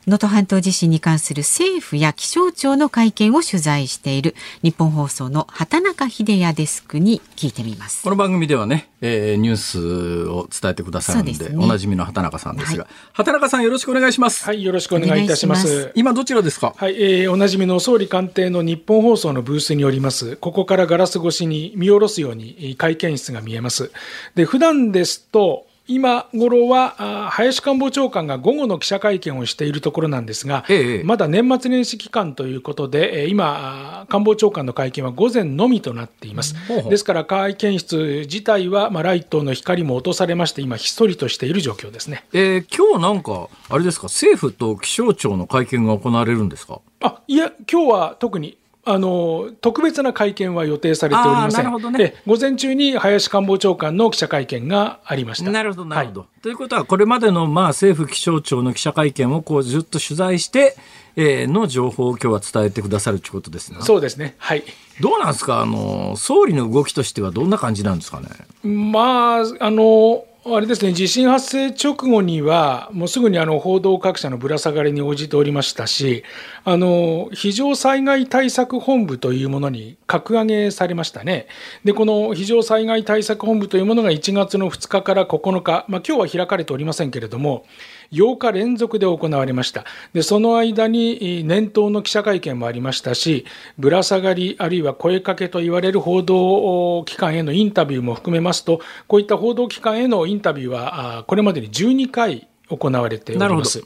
[0.06, 8.02] 能登半島地震に関する政府や気象庁の会見を取材している日本放送の畑中秀也デスクに聞いてみます。
[8.02, 11.56] この番組ではね、えーニュースを伝えてくださるんでね。
[11.56, 15.92] おなじみの畑中さんですが、畑中さんよろしくお願いします、はい、よろしくお願いいたします。
[15.94, 16.74] 今どちらですか？
[16.76, 20.36] はい、えーおなじみの総理官邸の日本放送のブースにおります。
[20.36, 23.92] ここからガラス越しに見下ろすようにえー会見室が見えます。
[24.34, 26.94] で、普段ですと、今頃は
[27.26, 36.54] あ林官房長官が午後の記者会見をしているところなんですが、ええまだ年末年始期間ということで、えー今、あ官房長官の会見は午前のみとなっています。
[36.68, 42.24] ほうほうですから会見室自体は、まあ、ライトの光も落とされまして、今、ひっそりとしている状況ですね。
[42.32, 46.80] えー今日なんかあれですか政府と気象庁の会見が行われるんですか？
[47.00, 51.64] あいや、今日は特にあの特別な会見は予定されておりません。
[51.64, 55.50] なるほどねえ午前中に林官房長官の記者会見がありました。
[55.50, 56.26] なるほど、なるほど。
[56.42, 60.76] ということは、これまでのまあ政府気象庁の記者会見をこうずっと取材して、
[61.16, 63.78] えーの情報を今日は伝えてくださるということですね。
[63.82, 64.34] そうですね。
[64.38, 64.64] はい。
[65.00, 65.60] どうなんですか？
[65.60, 68.28] あの、総理の動きとしてはどんな感じなんですかね？
[68.64, 76.24] まあ、あの、あれですね、地震発生直後には、もうすぐにあの報道各社のぶら下がりに応じておりましたし、
[76.64, 81.46] あの非常災害対策本部というものに格上げされましたね。
[81.84, 87.66] で、この非常災害対策本部というものが1月の2日から9日、まあ今日は開かれておりませんけれども、
[88.12, 89.84] 8日連続で行われました。
[90.12, 93.44] で、その間にえー年頭の記者会見もありましたし、
[93.78, 103.82] ぶら下がり、あるいは声かけと言われる報道機関へのインタビューも含めますと、こういった報道機関へのインタビューは、これまでに12回行われております。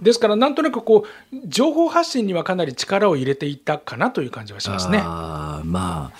[0.00, 5.00] ですから、なんとなくこう、情報発信にはかなり力を入れていったかなという感じはしますね。
[5.02, 6.16] あーまあ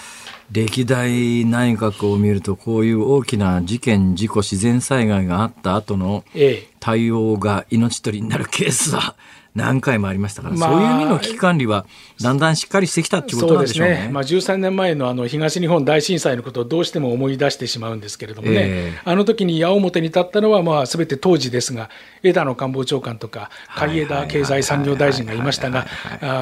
[0.52, 6.68] 歴代内閣を見るとこういう大きな事件事故自然災害があった後のええ。
[6.78, 9.16] 対応が命取りになるケースは
[9.54, 11.84] 何回もありましたから、まあそういう意味の危機管理は
[12.22, 14.08] だんだんしっかりしてきたっていうことなんでしょうね。
[14.10, 19.00] まあ、13年前のあの東日本大震災のことをどうしても思い出してしまうんですけれどもね、ええ。
[19.04, 21.90] あの時に矢面に立ったのは、まあ、全て当時ですが、
[22.22, 25.86] 枝野官房長官とか、海江田経済産業大臣がいましたが、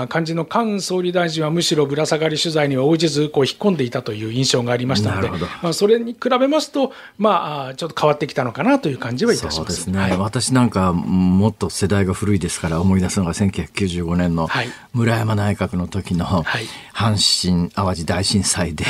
[0.08, 5.30] 肝心の菅総理大臣はむしろぶら下がり取材には応じず、こう引っ込んでいたという印象がありましたので、
[5.62, 9.56] まあ、それに比べますと、まあちょっと変わってきたのかなという感じはいたします。
[9.56, 14.68] そうですね、はい私なんかもっと世代が古いですから思い出すのが1995年のはい。
[14.92, 16.64] 村山内閣の時のはい。
[16.94, 17.16] 阪
[17.50, 18.84] 神・淡路大震災で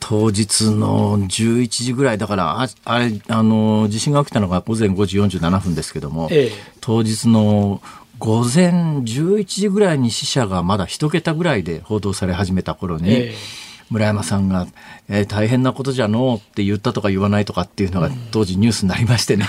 [0.00, 6.52] 当日の11時ぐらいだからああれあの地震が起きたのが午前5時47分ですけども、ええ。
[6.80, 7.82] 当日の
[8.18, 8.70] 午前
[9.02, 13.34] 11時ぐらいに死者がまだ一桁ぐらいで報道され始めた頃に、ええ。
[13.90, 14.66] 村山さんが、
[15.08, 19.46] えー大変なことじゃのうって言ったとか言わないとかっていうのが当時ニュースになりましてね、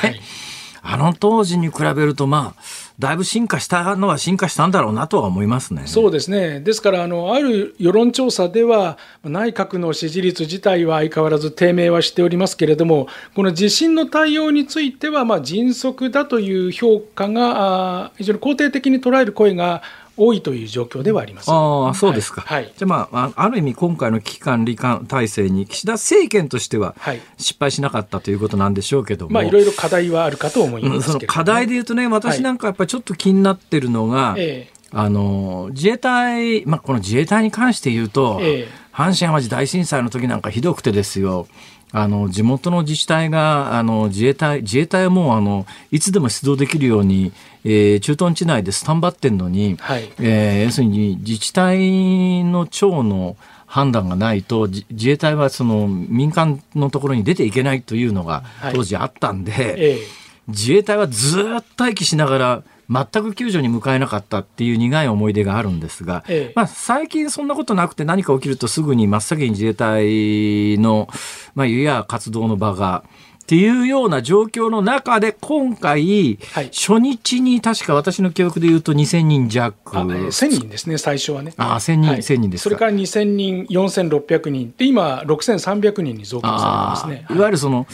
[0.81, 2.61] あの当時に比べるとまあ
[2.99, 5.83] だいぶ進化したのは進化したんだろうなとは思いますね。
[5.85, 19.81] そうですね、ですからあの、ある世論調査では、内閣の支持率自体は相変わらず低迷はしておりますけれども、この地震の対応については、まあ、迅速だという評価が、あ非常に肯定的に捉える声が
[20.19, 21.49] 多いという状況ではあります。
[21.49, 22.41] ああ、そうですか。
[22.41, 22.63] はい。
[22.63, 22.73] はい。
[22.75, 27.21] じゃあまあ、あある意味今回の危機管理官体制に岸田政権としてははい。
[27.37, 29.31] 失敗しなかったということなんでしょうけども。
[29.31, 34.79] まあ、いろいろ課題はあるかと思いうんますけれども、その課題で言うとね、私なんかやっぱりちょっと気になってるのが、ええ。
[34.91, 38.67] あの、自衛隊、まあ、この自衛隊に関して言うと、ええ。
[38.91, 41.47] 阪神・淡路大震災の時なんかひどくてですよ、
[41.91, 47.31] あの、地元の自治体が、あの、自衛隊、自衛隊はもう、あの、いつでも出動できるように、
[47.63, 50.11] えー駐屯地内でスタンバってんのに、はい。
[50.19, 58.73] えー要するに自治体の長の判断がないと、じ自衛隊はその民間のところに出ていけないというのがはい。
[58.73, 60.07] 当時あったんで、ええ。
[60.47, 61.43] 自衛隊はずっ
[61.75, 66.53] と待機しながら全く救助に向かえなかったっていう苦い思い出があるんですが、ええ。
[66.55, 71.07] まあ、最近そんなことなくて何か起きるとすぐに真っ先に自衛隊の、
[71.53, 73.03] まあ、いや活動の場が
[73.49, 79.75] っていうような状況の中で今回、はい初日に確か私の記憶で言うと2000人弱。
[79.97, 81.55] あえー1000人ですね、最初はね。
[81.57, 87.25] あ1000人はい1000人ですかそれから2000人、4600人で、今、6300人に増加されてますね。
[87.35, 87.87] いわゆるその、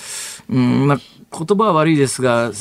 [0.49, 0.99] うんまあ、
[1.31, 2.51] 言葉は悪いですが、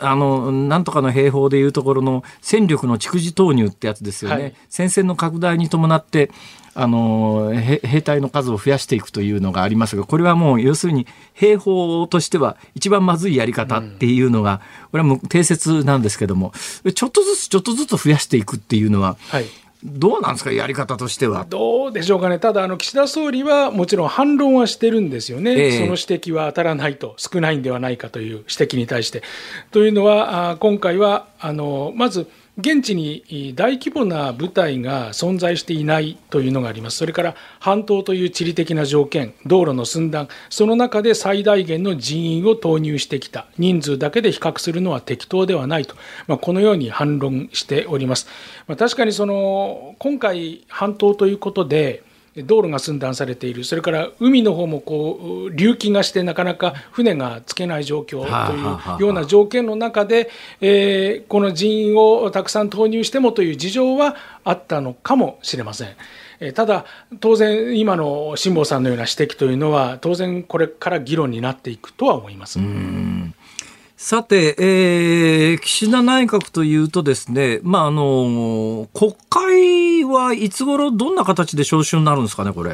[0.00, 4.42] あの、なんとかの兵法でいうところの戦力の蓄次投入ってやつですよね。
[4.42, 6.30] はい戦線の拡大に伴って、
[6.74, 16.52] あの、へ兵隊の数を増やしていくというのがありますが、これはもう要するに兵法としては一番まずいやり方っていうのが、これはもう定説なんですけども、
[16.94, 19.44] ちょっとずつちょっとずつ増やしていくっていうのは、はい
[19.84, 21.44] どうなんですか、やり方としては？
[21.50, 29.24] どうでしょうかね、ただ、あの岸田総理はもちろん反論はしてるんですよね、ええその指摘は当たらないと、少ないんではないかという指摘に対して。
[29.72, 45.94] というのは、あ今回はあのまず、現地に大規模な部隊が存在していないというのがあります、それから半島という地理的な条件、道路の寸断、その中で最大限の人員を投入してきた、人数だけで比較するのは適当ではないと、
[46.26, 48.26] まあ、このように反論しております。
[48.66, 52.02] まあ、確かにその今回、半島ということで、
[52.36, 65.88] 道路が寸断されている、それから海の方もこう隆起がして、なかなか船がつけない状況とはあいうような条件の中で、えーこの人員をたくさん投入してもという事情はあったのかもしれません。
[66.40, 66.86] えーただ、
[67.20, 72.58] 当然、今の辛坊さんのような指摘というのは、当然これから議論になっていくとは思います。
[74.04, 82.72] さて、えー、岸田内閣というとですね、まあ、あの、国会はいつ頃どんな形で召集になるんですかね、これ。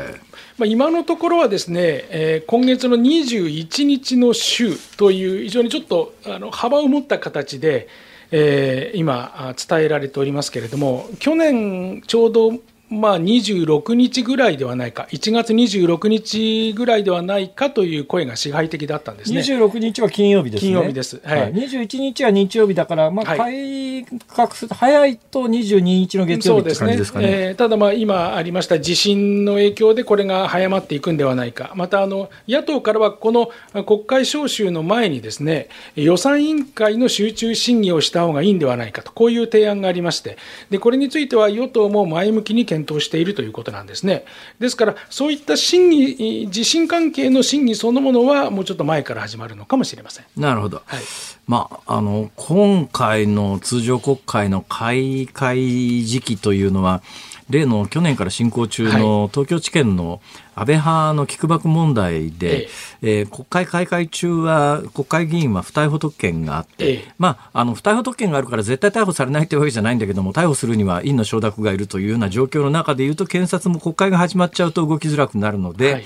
[0.57, 7.89] まあ、今のところはですね、えー、今月の21日の週という非常にちょっとあの幅を持った形で、
[8.31, 12.53] えー、今伝えられておりますけれども去年ちょうど
[12.91, 19.41] まあ、26日ぐらいではないか、1月26日ぐらいではないかという声が支配的だったんですね。
[19.41, 20.73] 26日は金曜日ですね。
[20.73, 21.21] 金曜日です。
[21.23, 21.41] はい。
[21.43, 26.97] はい、21日は日曜日だから、まあ、改革すると、早いと22日の月曜日ですかね。
[26.97, 31.73] ねえー、ただ、まあ、今ありました地震の影響で、これが早まっていくんではないか。
[31.75, 33.51] また、あの、野党からは、この
[33.85, 40.39] 国会召集の前にですね、予算委員会の集中審議をした方がいいんではないかと、こういう提案がありまして、
[40.71, 44.25] で、これについては与党も前向きに検検討しているということなんですね。
[44.59, 50.25] ですから、そういった審議、地震関係の審議そのものは、もうちょっと前から始まるのかもしれません。
[50.37, 50.83] なるほど。
[50.87, 51.01] はい、
[51.47, 57.03] まあ、あの、今回の通常国会の開会時期というのは、
[57.51, 60.21] 例の去年から進行中の東京地検の
[60.59, 62.69] 安倍派のキックバック問題で、
[63.03, 63.23] ええ。
[63.23, 76.05] ー、国会開会中は国会議員は不逮捕特権があって、え、まあ、あの不逮捕特権があるから絶対逮捕されないというわけじゃないんだけども逮捕するには院の承諾がいるというような状況の中でいうと検察も国会が始まっちゃうと動きづらくなるので、はい、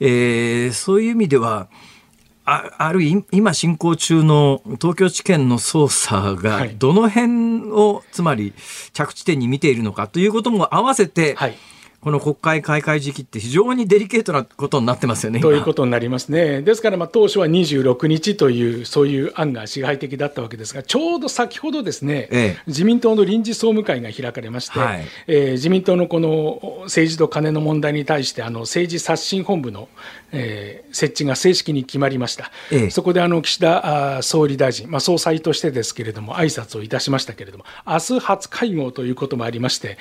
[0.00, 1.68] えー、そういう意味では
[2.46, 3.02] あある
[3.32, 8.54] 今進行中の東京地検の捜査がどの辺を、つまり
[8.92, 11.56] 着地点に見ているのかということも合わせて、はい
[12.00, 15.40] この国会開会時期って非常にデリケートなことになってますよね。
[15.40, 16.62] ということになりますね。
[16.62, 29.88] ですから、まあ、当初は26日という、そういう案が支配的だったわけですが、ちょうど先ほどですね、ええ、自民党の臨時総務会が開かれまして、はい、えー、自民党のこの政治と金の問題に対して、あの政治刷新本部の、
[30.32, 32.50] えー、設置が正式に決まりました。
[32.70, 39.98] え、そこであの岸田総理大臣、まあ、総裁としてですけれども、挨拶をいたしましたけれども、明日初会合ということもありまして、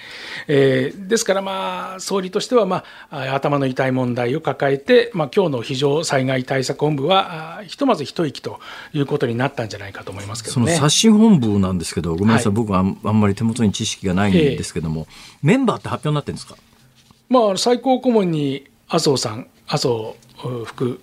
[0.48, 8.60] えー、ですから、まあ、総理としては、まあ、頭の痛い問題を抱えて、まあ今日の非常災害対策本部は、ひとまず一息と
[8.94, 16.56] いうことになったんじゃないかと思いますけど、ね、その刷新本部なんですけど、ごめんなさい、はい、僕はあんまり手元に知識がないんですけども、えー、メンバーって発表になってるんですか、
[17.30, 20.16] まあ、最高顧問に麻生さん、麻生
[20.66, 21.00] 副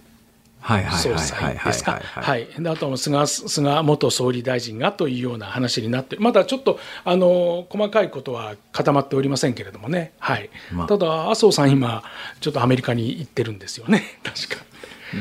[0.92, 2.00] 総裁ですか？
[2.14, 2.46] はい。
[2.64, 10.12] あと菅、菅元総理大臣がというような話になって、まだちょっと、あの、細かいことは固まっておりませんけれどもね。
[10.20, 10.50] はい。
[10.72, 12.04] まあ、ただ、麻生さん今、
[12.40, 14.04] ちょっとアメリカに行ってるんですよね。
[14.22, 14.64] 確か。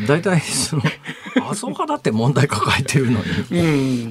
[0.08, 0.84] 大体その
[1.36, 3.20] 麻生派だって問題抱えてるの
[3.50, 3.64] に、う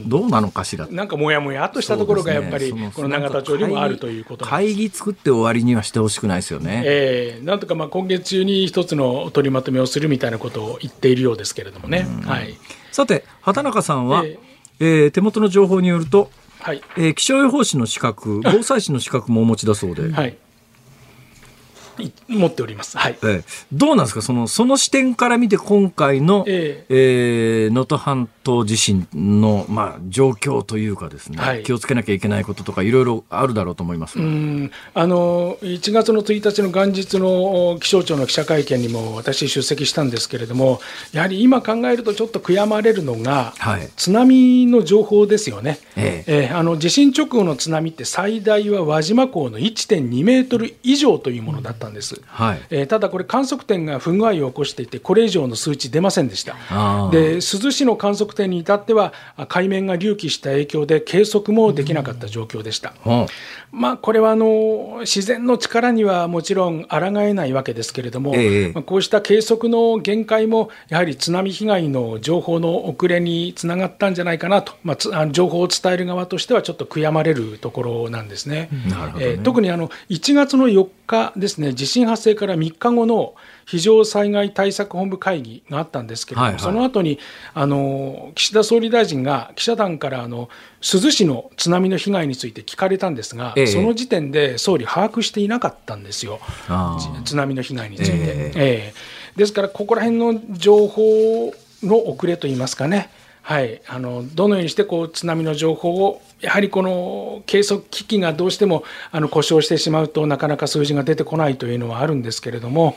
[0.05, 0.87] ん、どうなのかしら。
[0.89, 12.57] なんかもやもやっとしたところがやっぱり、この永田町にもあるということ会議作って終わりにはしてほしくないですよね、えー、なんとかまあ今月中に一つの取りまとめをするみたいなことを言っているようですけれどもね、はい、
[12.93, 14.39] さて畑中さんは、えー、
[14.81, 16.83] えー、手元の情報によると、はい。
[16.97, 20.13] えー、気象予報士の資格防災士の資格もお持ちだそうで。
[20.13, 20.37] はい
[22.29, 22.99] 持っております。
[22.99, 23.19] はい。
[23.23, 24.23] えー、どうなんですか？
[24.23, 34.71] その、その視点から見て今回の、えー、えー、能登半島地震の、まあ、状況というかですね、はい、気をつけなきゃいけないこととかいろいろあるだろうと思いますうん。
[34.95, 40.81] あの1月の1日の元日の気象庁の記者会見にも私出席したんですけれども
[41.13, 46.47] やはり今考えるとちょっと悔やまれるのが、はい、津波の情報ですよね、ええ。
[46.47, 56.55] えー、あの地震直後の津波って最大は輪島港の1.2メートル以上というものだったんです、はい、えー、ただこれ観測点が不具合を起こしていてこれ以上の数値出ませんでした。
[57.11, 59.13] で珠洲市の観測点に至っては
[59.49, 63.27] 海面が隆起した影響で計測もできなかった状況でした、うん、
[63.73, 78.51] まあ、これはあの自然の力にはもちろん抗えないわけですけれども、ええ、こうした計測の限界もやはり津波被害の情報の遅れにつながったんじゃないかなと、まあ、情報を伝える側としてはちょっと悔やまれるところなんですね。
[78.51, 78.69] ね。
[79.19, 83.35] えー、特にあの1月の4日ですね地震発生から3日後の
[83.71, 87.21] 非常災害対策本部会議があったんですけれども、はいはい、その後に
[87.55, 90.49] あに岸田総理大臣が記者団からあの
[90.81, 96.41] 珠洲市の津波の被害について聞かれたんですが、ええ、その時点で総理、把握していなかったんですよ、
[97.25, 98.11] 津波の被害について。
[98.11, 98.95] ええ。
[99.37, 101.55] ですから、ここら辺の情報
[101.85, 103.09] の遅れといいますかね、
[103.43, 112.97] はい、あのどのようにしてこう津波の情報をやはりこの計測機器がどうしてもあの故障してしまうとなかなか数字が出てこないというのはあるんですけれども、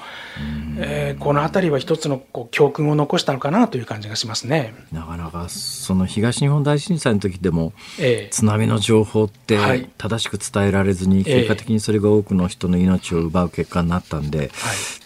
[0.78, 4.74] えー、この辺りは一つのこう教訓を残したのかなという感じがしますね。
[4.92, 8.30] なかなかその東日本大震災の時でも、ええ。
[8.32, 9.90] 津波の情報ってはい。
[9.98, 11.36] 正しく伝えられずに、ええ。
[11.42, 14.52] 結果的にそれが多くの人の命を奪う結果になったんで、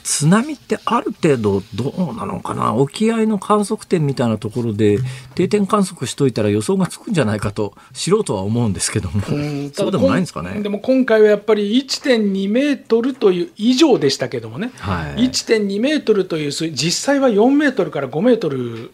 [0.04, 2.74] 津波ってある程度どうなのかな？
[2.74, 5.00] 沖合の観測点みたいなところで
[5.36, 10.70] 定点観測しといたら予想がつくんじゃないかと素人は思うんですけども、うん そうでもないんですかねで。
[10.70, 18.92] も今回はやっぱり1.2メートルという以上でしたけどもね、はい1.2メートルという数実際は4メートルから5メートル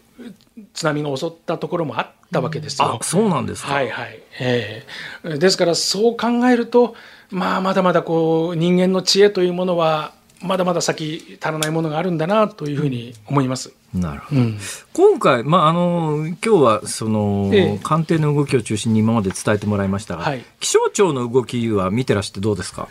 [0.72, 2.98] 津波が襲ったところもあったわけですよ。
[3.00, 3.74] あそうなんですか。
[3.74, 4.86] はいはいえ
[5.24, 6.94] えですからそう考えると、
[7.30, 10.12] まあ、まだまだこう人間の知恵というものは
[10.44, 13.72] まだまだ先足らないものがあるんだなというふうに思います。
[13.94, 14.40] なるほど。
[14.40, 14.58] うん。
[14.92, 17.80] 今回、まあ、あの今日はその、ええ。
[17.82, 20.44] 官邸の動きを中心に今まで伝えてもらいましたが、はい。
[20.60, 22.88] 気象庁の動きは見てらしてどうですか？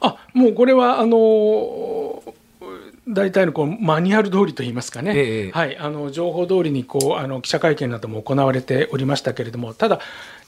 [0.00, 2.22] あもうこれはあの
[3.08, 10.00] 大体のこうマニュアル通りといいますかね、ええはい、あの情報通りにこうあの記者会見なども行われておりましたけれども、ただ、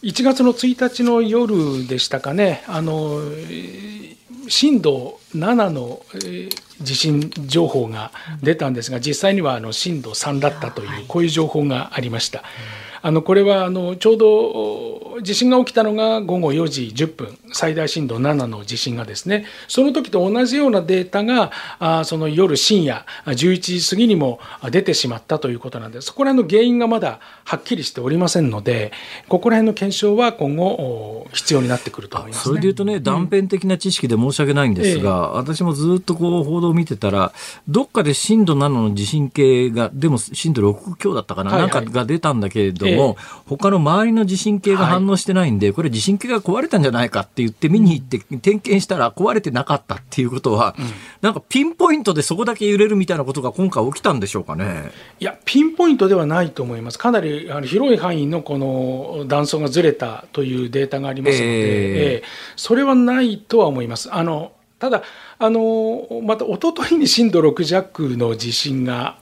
[0.02, 8.10] 1月の1日の夜でしたかね、あのえー震度7のえー地震情報が
[8.42, 12.42] 出たんですが、実際にはあの震度3だったという、こういう情報がありました。
[13.06, 24.40] あのこれはあのちょうど地震が起きたのが午後4時10分、最大震度7の地震がですね、その時と同じようなデータが、あその夜深夜11時過ぎにも
[24.70, 28.90] 出てしまったということなんです、そこら辺の原因がまだはっきりしておりませんので、
[29.28, 32.42] ここら辺の検証は今後、お必要になってくると思います、ね。
[32.42, 37.32] それで言うとね、断片的な知識で申し訳ないんですが、私もずっとこう報道を見てたら、
[37.68, 41.70] どっかで震度7の地震計が、でも震度6強だったかな、はいはい。
[41.70, 43.14] なんかが出たんだけれども、ええ
[43.46, 50.74] 他の周りの地震計が反応してないんで、これ地震計が壊れたんじゃないかって言って見に行って点検したら壊れてなかったっていうことは、
[51.20, 54.90] なんかピンポイントでそこだけ揺れるみたいなことが今回起きたんでしょうかね。
[55.20, 56.98] いや、ピンポイントではないと思います。
[56.98, 62.22] かなりあの広い範囲のこの断層がずれたというデータがありますので、ええええ
[62.56, 64.12] それはないとは思います。
[64.12, 65.02] あのただ
[65.38, 69.16] あの、また一昨日に震度6弱の地震が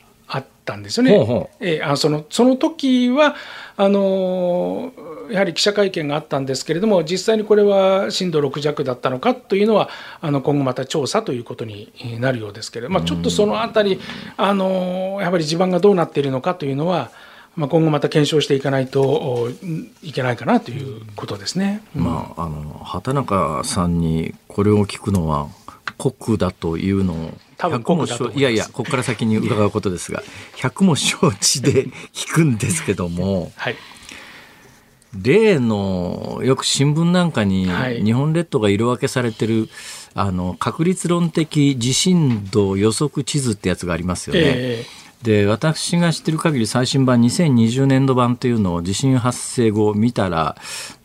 [0.64, 1.16] たんですよね。
[1.16, 3.34] ほうほええあそのその時は
[3.76, 4.92] あの
[5.30, 9.88] やはり記者会見があったんですけれども、実際にこれは震度6弱だったのかというのは、
[10.20, 14.00] あの今後また調査ということになるようですけれども、まあ、ちょっとそのあたり、
[14.36, 17.10] あのやはり地盤がどうなっているのかというのは、
[17.56, 19.50] まあ、今後また検証していかないとお
[20.02, 21.82] いけないかなということですね。
[21.94, 25.48] まあ、あの畑中さんにこれを聞くのは
[26.02, 30.20] 酷だというのを多分100も酷だいやいやここから先に伺うことですが
[30.56, 33.76] 100も承知で聞くんですけども はい、
[35.16, 38.02] 例のよく新聞なんかにはい。
[38.02, 39.68] 日本列島が色分けされてる
[40.14, 44.42] あの確率論的地震動予測地図ってやつがありますよね。
[44.44, 44.86] え
[45.22, 50.56] で私が知ってる限り最新版2020年度版というのを地震発生後見たら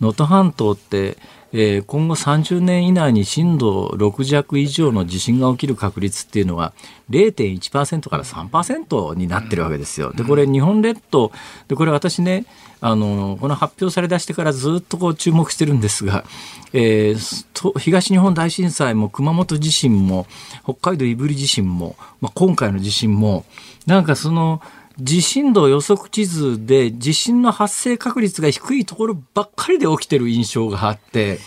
[0.02, 1.18] 能登半島って、
[1.54, 6.74] えー今後30年以内に震度6弱以上の地震が起きる確率っていうのは
[7.10, 10.12] 0.1%から3%になってるわけですよ。
[10.14, 11.32] でこれ日本列島
[11.68, 12.46] でこれ私ね
[12.80, 16.26] あのこの発表されだしてからずっとこう注目してるんですが、
[16.74, 20.28] えーと東日本大震災も熊本地震も
[20.64, 23.46] 北海道胆振地震も、まあ、今回の地震も
[23.88, 24.62] なんかその
[25.00, 31.40] 地震動予測地図で地震の発生確率が低いところばっかりで起きてる印象があって、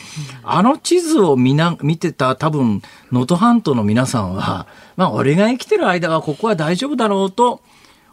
[0.44, 2.80] あの地図を見な見てた多分
[3.10, 7.60] 能登半島の皆さんは、まあ俺が生きてる間はここは大丈夫だろうと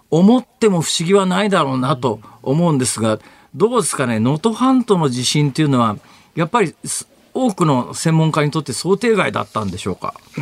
[0.09, 3.19] 思っても不思議はないだろうなと思うんですが、
[3.53, 5.97] どうですかね、能登半島の地震っていうのは、
[6.33, 6.73] やっぱり
[7.33, 10.15] 多くの専門家にとって想定外だったんでしょうか？
[10.37, 10.41] う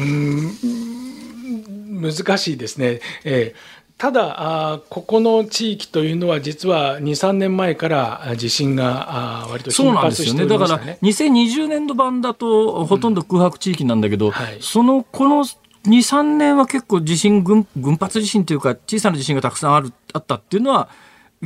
[2.01, 3.01] 難しいですね。
[3.23, 3.53] え
[3.97, 10.45] ただここの地域というのは、実は2、3年前からあ地震が割とそう頻なんですよね。
[10.45, 10.97] だからましたね。
[11.01, 20.89] 2020年度版だとほとんど空白地域なんだけど、はいそのこの2、3年は結構地震群、群発地震というか小さな地震がたくさんあるあったっていうのは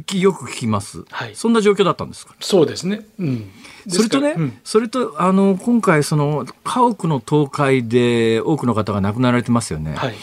[0.05, 2.33] きよく聞きます、はいそんな状況だったんですか？
[2.39, 3.01] そうですね。
[3.19, 3.51] うん、
[3.87, 9.93] それとね、うんそれとあの今回その家屋の倒壊で多くの方が亡くなられてますよね。
[9.93, 10.15] はい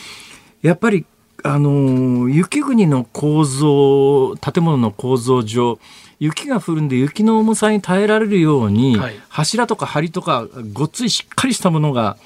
[0.62, 1.04] やっぱり
[1.44, 5.78] あの雪国の構造建物の構造上
[6.18, 12.16] 雪が降るんで雪の重さに耐えられるように、はい柱とか梁とかごっついしっかりしたものが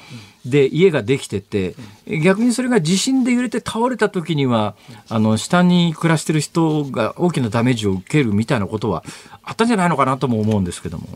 [0.46, 1.74] で家ができてて
[2.06, 4.76] 逆にそれが地震で揺れて倒れた時には
[5.08, 9.02] あの下に暮らしてる人が大きなダメージを受けるみたいなことは
[9.42, 11.08] あったんじゃないのかなとも思うんですけども。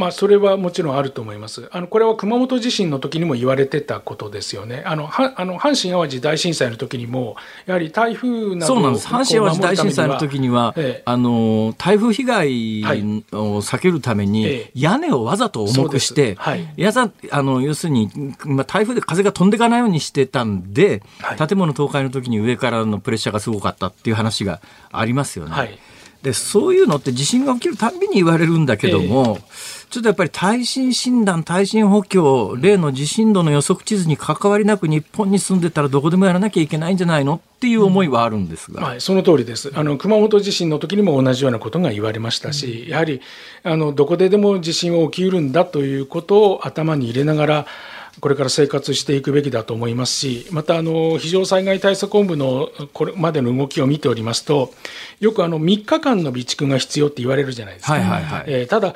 [0.00, 1.68] まあ、それはもちろんあると思います。
[1.70, 4.82] あのこれは熊本地震の時にも言われてたことですよね。
[4.86, 7.36] あのはあの阪神・淡路大震災の時にも、
[7.66, 9.06] やはり台風などそうなんです。
[9.06, 12.46] 阪神・淡路大震災の時には、ええ、あの台風被害
[13.32, 18.08] を避けるために、はい、屋根をわざと重くして、はい、やざあの要するに、
[18.46, 25.78] まあ、台風で風が飛んでいかないようにしてたんで、はい、建物倒壊の時に上からのプレッシャーがすごかったっていう話がありますよね。
[26.22, 29.42] でそういうのって地震が起きるたびに言われるんだけども、え
[29.90, 39.72] ちょっとやっぱり耐震診断、耐震補強、例の地震度の予測地図に関わりなく日本に住んでたらどこでもやらなきゃいけないんじゃないのっていう思いはあるんですが、はい、その通りです。
[39.74, 43.20] あの熊本地震の時にも同じようなことが言われましたし、やはり
[43.64, 47.66] あのどこででも地震は起きうるんだということを頭に入れながら。
[48.20, 54.72] これから生活していくべきだと思いますし、またあの非常災害対策本部のこれまでの動きを見ておりますと、
[55.20, 57.94] よくあの3日間の備蓄が必要って言われるじゃないですか。
[57.94, 58.94] はいはいはい、えー、ただ、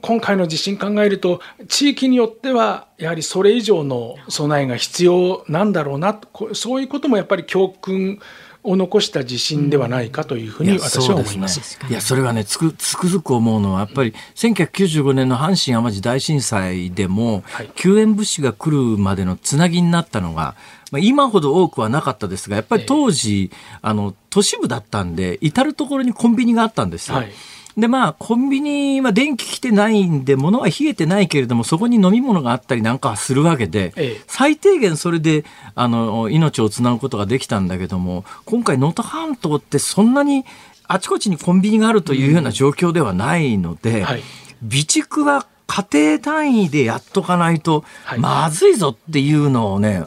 [0.00, 6.18] 今回の地震考えると、地域によっては、やはりそれ以上の備えが必要なんだろうな、
[6.52, 8.20] そういうこともやっぱり教訓
[8.66, 11.78] を残した地震ではないかというふうに私は思います。
[11.88, 20.56] いや、それはね、つく、つくづく思うのは、やっぱり1995年の阪神・淡路大震災でも、はい、救援物資が来るまでのつなぎになったのが、
[20.90, 27.16] まあ、今ほど多くはなかったですが、やっぱり当時、ええ、あの、都市部だったんで、至る所にコンビニがあったんですよ。
[27.16, 27.32] はい
[27.76, 40.46] で、まあ、コンビニは電気来てないんで、物は冷えてないけれども、そこに飲み物があったりなんかはするわけで、ええ、最低限それで、あの、命をつなぐことができたんだけども、今回能登半島ってそんなに
[40.88, 44.22] あちこちにコンビニがあるというような状況ではないので、うんはい、
[44.60, 47.84] 備蓄は家庭単位でやっとかないと
[48.18, 50.04] まずいぞっていうのをね、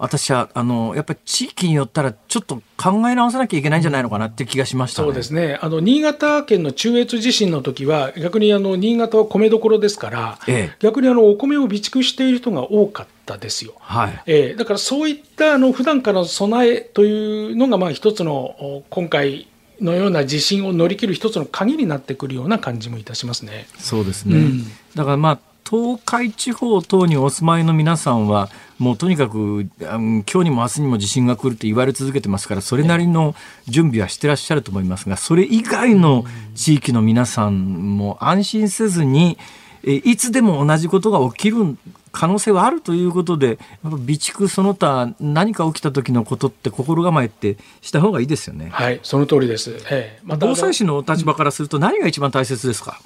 [0.00, 5.58] 私はあのやっぱり地域によったらちょっと考え直さなきゃいけないんじゃないのかなって気がしました、ね、そうですね。
[5.60, 14.22] あの新潟県の中越地震の時は逆にあの新潟は米どころですから、ええ、逆にあのお米を備蓄している人が多かったですよ、はい。
[14.24, 19.48] ええ、だからそういったあの普段からの備えというのがまあ一つの今回
[19.82, 23.66] のような地震を乗り切る一つの鍵になってくるような感じもいたしますね。
[23.78, 25.38] そうですね、うん、だからまあ
[25.68, 28.50] 東海地方等にお住まいの皆さんは、
[28.80, 33.34] もうとにかく、今日にも明日にも地震が来ると言われ続けてますから、それなりの
[33.68, 36.24] 準備はしてらっしゃると思いますが、それ以外の
[36.54, 39.36] 地域の皆さんも安心せずに、
[39.84, 41.76] いつでも同じことが起きる
[42.10, 48.70] 可能性はあるということで、備蓄その他何か起きた時のことって心構えってした方がいいですよね。
[48.72, 49.72] はい、その通りです。
[49.90, 52.98] ええ、ま、防災士の立場からすると何が一番大切ですか？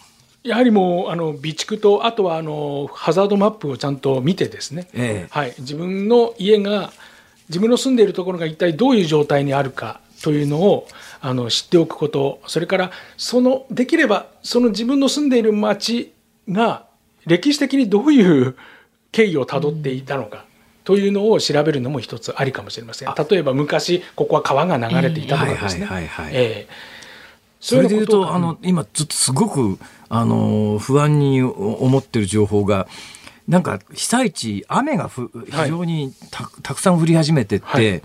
[0.44, 6.92] やはりもうあの備蓄とあとはあのハザードマップをちゃんと見てですね、ええ、はい、自分の家が
[7.48, 10.86] 自分の住んでいるところが一体どういう状態にあるかというのを
[11.22, 16.12] あの知っておくことそれからそのできればその自分の住んでいる町
[16.50, 16.84] が
[17.24, 18.54] 歴史的にどういう
[19.12, 20.44] 経緯をたどっていたのか。
[20.84, 23.08] というのを調べるのも一つありかもしれません。
[23.30, 25.86] 例えば昔ここは川が流れていたとかですね。
[27.64, 29.78] それでいうと、あの、今ちょっとすごく、
[30.10, 32.86] あの、不安に思ってる情報が、
[33.48, 38.02] なんか被災地、雨がふ非常にたはい、たくさん降り始めてって、はい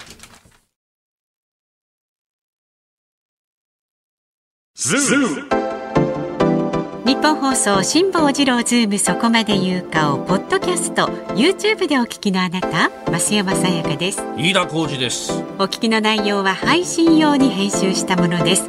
[7.07, 14.22] 日本放送辛坊治郎ズームそこまで言うかをポッドキャスト YouTube でお聞きのあなた増山さやかです。
[14.36, 15.32] 飯田浩司です。
[15.59, 18.68] お聞きの内容は配信用に編集したものです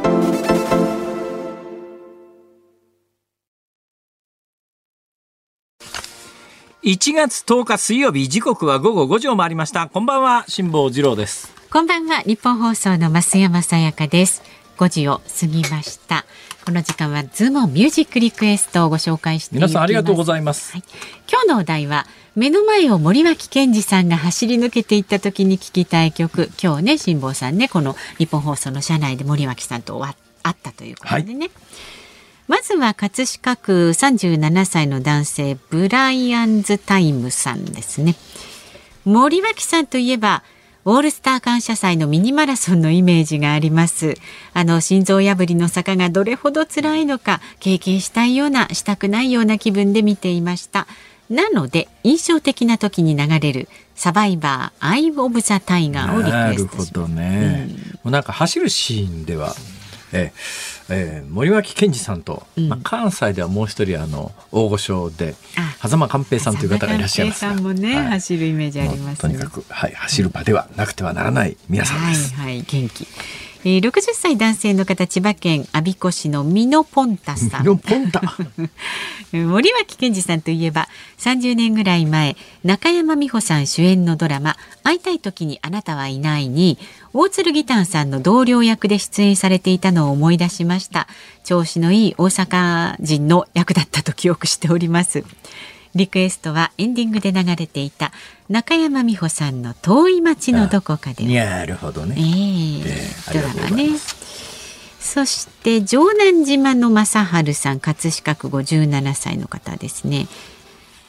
[6.83, 9.87] 1月10日水曜日時刻は午後5時を回りました。
[9.87, 11.53] こんばんは辛坊治郎です。
[11.69, 14.41] こんばんは日本放送の増山さやかです。
[14.77, 16.25] 5時を過ぎました。
[16.65, 20.83] この時間はズームミュージックリクエストをご紹介して皆さんありがとうございます、はい、
[21.31, 26.49] 今日のお題は目の前を森脇健児さんが走り抜けていった時に聴きたい曲。
[26.59, 30.13] 今日ね辛坊さんねこの日本放送の社内で森脇さんと会
[30.49, 31.51] ったということでね、はい
[32.47, 38.15] まずは葛飾区37歳の男性ブライアンズタイムさんですね。
[39.05, 40.43] 森脇さんといえば
[40.83, 44.15] オールスター感謝祭のミニマラソンのイメージがあります。
[44.53, 50.87] あの心臓破りの坂がどれほど辛いのか経験したいようなしたくないような気分で見ていました。
[51.29, 59.55] なので印象的な時に流れるサバイバーアイオブザタイガーをリクエストしなるほどね、うん、もうなんか走るシーンでは
[60.11, 65.35] ええー、森脇健児さんと、うん、まあ、関西ではもう一人あの大御所で
[65.81, 72.33] 狭間寛平さんという方がいらっしゃいますさんもね、はい、走るイメージあります、ね、とにかく、はい、走る場ではなくてはならない皆さんです。
[72.35, 73.07] はい、はい、元気
[73.63, 77.61] えー、60歳男性の方千葉県我孫子市のミノポンタさん。
[77.61, 78.21] ミノポンタ。
[79.31, 80.89] 森脇健児さんといえば
[81.19, 86.77] 30年ぐらい前中山美穂さん主演のドラマ「会いたい時にあなたはいない」に
[87.13, 91.07] 大鶴ギタンさんの同僚役で出演されていたのを思い出しました。
[91.43, 95.23] 調子のいい大阪人の役だったと記憶しております
[95.95, 98.11] リクエストはエンディングで流れていた
[98.49, 103.89] 中山美穂さんの遠い町のどこかでなるほどね、えー、えー、ドラマね
[104.99, 110.27] そして城南島の正治さん葛飾区57歳の方ですね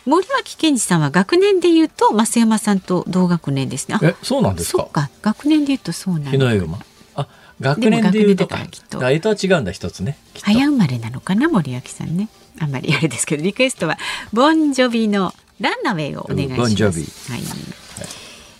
[0.04, 3.98] 森脇健児さんは学年で言うと増山さんと同学年ですね。
[4.02, 4.84] え、そうなんですか？
[4.86, 6.80] か学年で言うとそうなん日の山。
[7.14, 7.28] あ、
[7.60, 8.58] 学年で言うとか。
[8.66, 9.08] きっと。
[9.08, 10.18] えとは違うんだ一つね。
[10.42, 12.28] 早生まれなのかな森脇さんね。
[12.60, 13.98] あんまりあれですけどリクエストは
[14.32, 16.60] ボンジョビのランナウェイをお願いします。
[16.60, 17.02] ボンジョビ。
[17.02, 17.72] はい。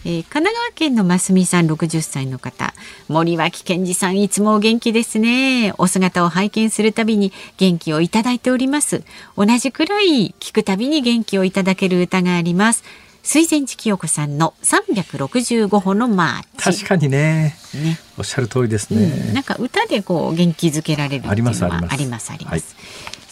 [0.04, 2.74] えー、神奈川県のますみさん60歳の方。
[3.08, 5.72] 森脇健児さんいつもお元気ですね。
[5.78, 9.04] お姿を拝見するたびに元気をいただいております。
[9.36, 12.82] 同じくらい聞くたびに元気をいただける歌があります。
[13.22, 16.82] 水前寺清子さんの365歩のマーチ。
[16.82, 17.56] 確かにね。
[17.74, 18.00] ね。
[18.18, 21.92] おっしゃる通りですね、うん、なんか歌でこう元気づけられるありますあります。
[21.92, 22.74] ありますあります、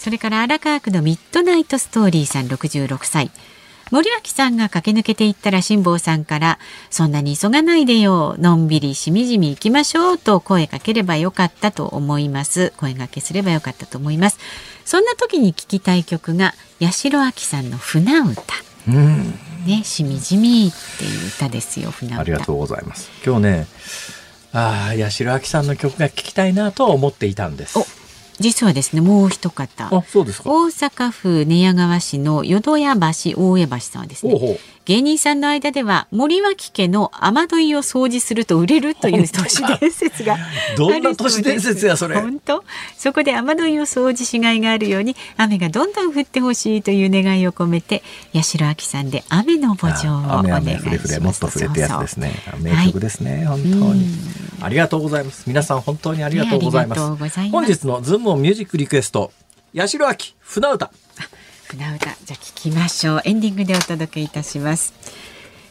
[0.01, 3.31] それから荒川区のミッドナイトストーリーさん66歳
[3.91, 12.73] 森脇さんが駆け抜けていったら辛坊さんからそんなに急がないでよのんびりしみじみ行きましょうと声かければよかったと思います。
[12.79, 14.39] 声掛けすればよかったと思います。
[14.87, 18.43] そんな時に聞きたい曲が八代亜紀さんの船歌。
[18.89, 19.35] うん。
[19.67, 22.21] ねしみじみっていう歌ですよ船歌。
[22.21, 23.11] ありがとうございます。
[23.23, 23.67] 今日ね
[24.53, 28.00] ああ八代亜紀さんの曲が聞きたいなと思っていたんです
[28.41, 29.88] 実はですねもう一方。
[29.88, 40.38] 大阪府寝屋川市の淀屋橋大江橋さんはですね芸人さんの間では森脇家の雨どいを掃除すると売れるという都市伝説が
[40.76, 42.18] どんな都市伝説やそれ。
[42.18, 42.64] 本当。
[42.97, 48.03] そこで雨どいを掃除しがいがあるように雨がどんどん降ってほしいという願いを込めて
[48.34, 51.20] 八代亜紀さんで雨の墓場をお願いします。
[51.20, 52.32] もっと触れてやつですね。
[52.59, 54.09] 名曲ですね、はい、本当に。
[54.62, 55.45] ありがとうございます。
[55.47, 57.01] 皆さん本当にありがとうございます、
[57.51, 59.33] 本日のズームオンミュージックリクエスト
[59.74, 60.91] 八代亜紀船歌
[61.68, 64.95] 船歌じゃ聞きましょうエンディングでお届けいたします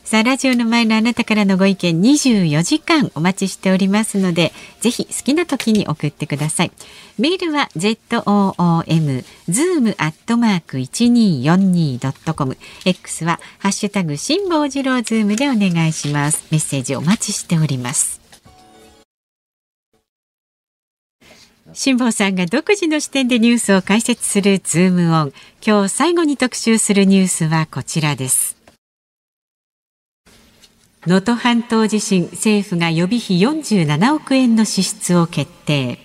[0.09, 4.51] さあ、ラジオの前のあなたからのご意見24時間お待ちしておりますので、
[4.81, 6.71] ぜひ好きな時に送ってください。
[7.19, 16.43] メールは zoom zoom アットマーク 1242.com X はハッシュタグ辛坊治郎ズームでお願いします。
[16.49, 18.19] メッセージお待ちしております。
[21.73, 25.33] 辛坊さんが独自の視点でニュースを解説するズームオン。
[25.65, 28.57] 今日最後に特集するニュースはこちらです。
[31.05, 35.99] 能登半島地震、政府が予備費47億円の支出を決定。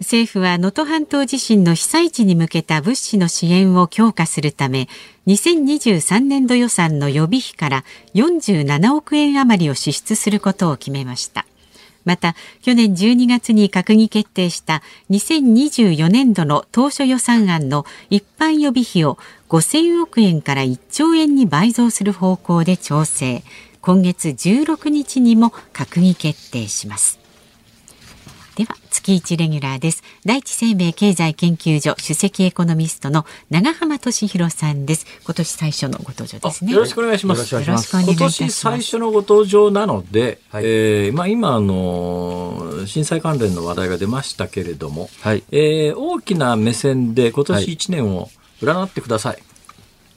[0.00, 4.88] 政府は能登半島地震の被災地に向けた物資の支援を強化するため
[5.26, 11.46] 2023年度予算の予備費から47億円余りを支出することを決めました
[12.06, 19.18] また去年12月に閣議決定した2024年度の当初予算案の一般予備費を
[19.50, 23.42] 5000億円から1兆円に倍増する方向で調整。
[23.82, 27.25] 今月16日にも閣議決定します。
[29.06, 30.02] 月一レギュラーです。
[30.24, 35.06] 第一生命経済研究所首席エコノミストの長浜俊弘さんです。
[35.24, 36.72] 今年最初のご登場ですね。
[36.72, 37.54] よろしくお願いします。
[37.54, 38.10] よろしくお願いします。
[38.10, 40.64] 今年最初のご登場なので、はい。
[40.64, 45.44] えーまあ今あの震災関連の話題が出ましたけれども、はい。
[45.52, 47.64] えー大きな目線で今年はい。
[47.64, 48.28] 1年を
[48.60, 49.38] 占ってください。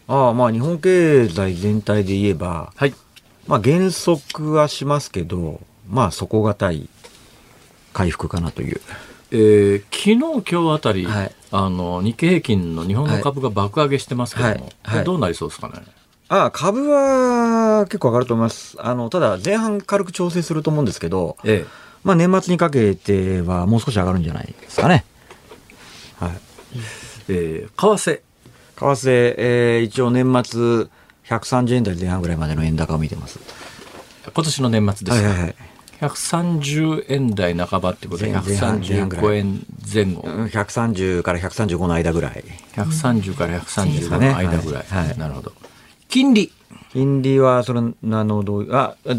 [0.08, 2.96] ああまあ日本経済全体で言えば、はい。
[3.46, 6.90] まあ減速はしますけど、まあ底堅い
[7.94, 8.82] 回復かなという。
[9.32, 15.74] えー昨日今日あたり、はいあの日経平均の日本の株が爆上げしてますけども、はいどうなりそうですかね？
[16.30, 18.76] ああ株は結構上がると思います。
[18.80, 21.66] あの、ただ前半軽く調整すると思うんですけど、え
[22.04, 25.06] まあ年末にかけてはもう少し上がるんじゃないですかね。
[26.20, 26.32] はい。
[27.30, 28.22] ええー為替
[28.78, 30.88] 為替、えー一応年末
[31.28, 33.40] 130円台前半ぐらいまでの円高を見てます。
[34.34, 35.56] 今年の年末ですか、はいはいはい。
[36.02, 40.22] 130円台半ばってことで前前半前半ぐらい135円前後。
[40.26, 42.44] うん130から135の間ぐらい。
[42.76, 44.86] 130から135ですかねの間ぐらい。
[44.88, 45.52] はいはいなるほど。
[46.08, 46.52] 金利。
[46.92, 49.18] 金利は、それ、あの、どうあ、あ例え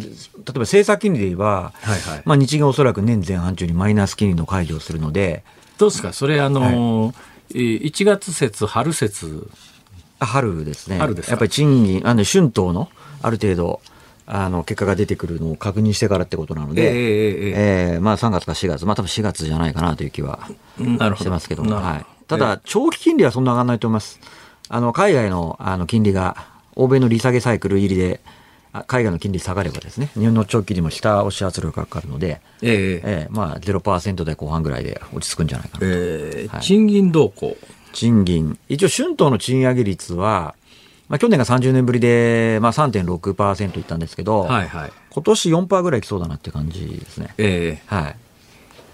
[0.52, 5.44] ば政策金利で言えば、はいはいまあ日銀がおそらく年前半中にマイナス金利の解除をするので、
[5.78, 6.12] どうですか？
[6.12, 7.14] それ、あのー、
[7.54, 9.48] えー1月節、春節。
[10.18, 10.98] あ春ですね。
[10.98, 11.32] 春ですか？
[11.32, 12.88] やっぱり賃金、あの、春闘の
[13.22, 13.80] ある程度、
[14.32, 20.48] あの、結果が出てくるのを確認してからってことなので、えええええーまあ3月か4月、まあ多分4月じゃないかなという気は。
[20.78, 22.06] してますけどどはい。
[22.28, 24.20] ただ、長期金利はそんな上がらないと思います。
[24.68, 26.36] あの、海外のあの金利が、
[26.76, 28.20] 欧米の利下げサイクル入りで、
[28.72, 35.86] あ海外の金利下がればですね、日本の長期金利も下押し圧力がかかるので、ええええええまあ0%台後半ぐらいで落ち着くんじゃないかなと。
[35.86, 37.56] はいえー賃金動向。
[37.92, 38.56] 賃金。
[38.68, 40.54] 一応春闘の賃上げ率は、
[41.10, 44.92] まあ去年が30年ぶりで、まあ3.6%いったんですけど、はいはい。
[45.10, 47.34] 今年4%ぐらいいきそうだなって感じですね。
[47.36, 48.16] ええはい。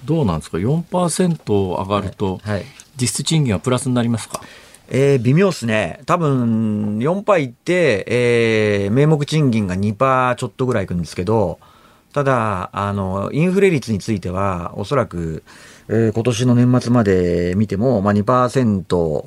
[0.05, 2.65] どうなんですか ?4% 上がると、はい。
[3.01, 4.41] 実質賃金はプラスになりますか？
[4.89, 6.01] えー、微妙っすね。
[6.07, 11.59] 多分、4%いって、えー、名目賃金が2%ちょっとぐらいいくんですけど、
[12.13, 15.43] ただ、あの、インフレ率については、おそらく、
[15.89, 19.27] えー今年の年末まで見ても、まあ2%、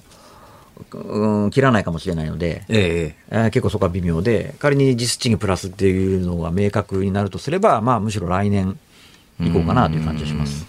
[0.94, 8.78] うん、切らないかもしれないので、えええー結構そこは微妙で、仮に実質賃金プラスっていうのが明確になるとすれば、まあむしろ来年
[9.40, 10.66] 行こうかなという感じがします。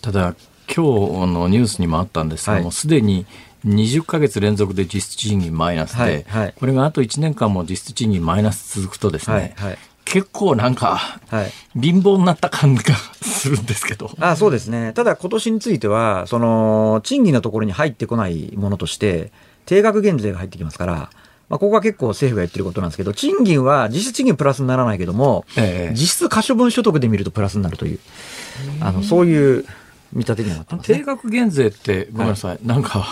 [0.00, 0.34] ただ、
[0.74, 2.62] 今日のニュースにもあったんですが、はい。
[2.62, 3.26] もうすでに
[3.66, 6.54] 20ヶ月連続で実質賃金マイナスで、はいはい。
[6.58, 9.78] これがあと1年間も実質賃金マイナス続くとですね、はいはい
[10.10, 11.80] 結構なんか、はい。
[11.80, 12.82] 貧乏になった感が
[13.22, 14.10] するんですけど。
[14.18, 14.92] あそうですね。
[14.92, 19.30] ただ今年については、その、賃金のところに入ってこないものとして、
[19.66, 21.10] 定額減税が入ってきますから、
[21.48, 28.00] まあ、ここは結構政府が言ってることなんですけど、賃金は実質賃金プラスにならないけども、ええ実質可処分所得で見るとプラスになるという、
[28.80, 29.64] あの、そういう
[30.12, 31.04] 見立てにはなってます定ね。
[31.04, 33.06] 額減税って、ごめんなさい、なんか、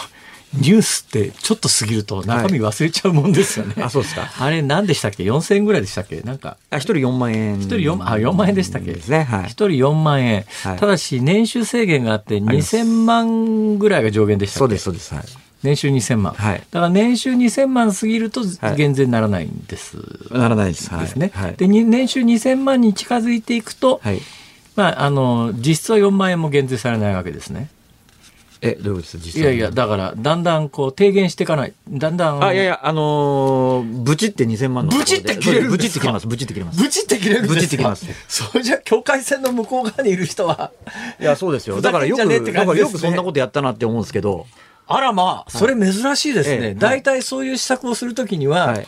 [0.54, 3.74] ニュースってちょっと過ぎると中身忘れちゃうもんですよね。
[3.82, 6.20] あそうですかあれ何でしたっけ ?4000 円ぐらいでしたっけ？
[6.22, 7.56] なんか、あ、一人4万円。
[7.60, 8.92] 一人4万、あ、4万円でしたっけ？
[8.92, 9.24] ですね。
[9.24, 9.50] はい一。
[9.50, 10.44] 人4万円。
[10.64, 14.58] はいただし、年収制限があって、ます2000万ぐらいが上限でしたっけ？
[14.60, 15.14] そうです、そうです。
[15.14, 15.24] はい。
[15.62, 16.32] 年収2000万。
[16.34, 19.98] はいだから年収2000万過ぎるとはい減税にならないんです。
[20.30, 20.88] ならないです。
[20.88, 21.00] はい。
[21.02, 21.30] ですね。
[21.34, 21.54] はい。
[21.56, 24.20] で、に年収2000万に近づいていくと、はい。
[24.76, 27.68] まあ、あの、実質は4万円も減税されないわけですね。
[28.60, 31.72] え、どういうことですか実際いやいや、だから、だんだんこう、低減していかない。
[31.88, 32.42] だんだん。
[32.44, 34.96] あ、いやいや、あのー、ブチって2000万の。
[34.96, 36.00] ブチって切れるんブですか？
[36.00, 36.26] チって切れます。
[36.26, 36.82] ブチって切れます。
[36.82, 37.54] ブチって切れるんですか？
[37.54, 40.72] ブチって切れますそれじゃ、境界線の向こう側にいる人は、
[41.20, 41.80] いや、そうですよ。
[41.80, 44.46] だからよく、ねだからよくそんなことやったなって思うんですけど、
[44.86, 46.56] あらまあ、それ珍しいですね。
[46.60, 48.86] ええ大体そういう施策をするときには、はい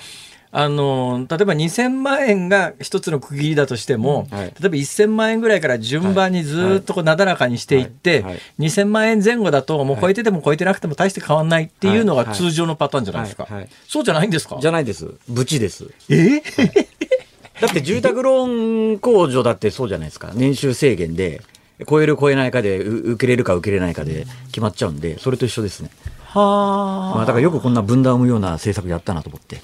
[0.52, 13.46] あの、例えば2000万円が一つの区切りだとしても、はい例えば1000万円ぐらいから順番にずっとこうなだらかにしていって、はいはい2000万円前後だともう超えてても超えてなくても大して変わんないっていうのがはい通常のパターンじゃないですか。
[13.86, 14.58] そうじゃないんですか？
[14.60, 15.10] じゃないです。
[15.28, 15.86] ブチです。
[16.08, 16.42] え？
[17.60, 20.32] だって住宅ローン控除だってそうじゃないですか。
[20.34, 21.42] 年収制限で、
[21.88, 25.90] 超える超えないかで、う受けれるか受けれないかで決まっちゃうんで、それと一緒ですね。
[26.24, 29.58] はまあだからよくこんな分断を生むような政策やったなと思って。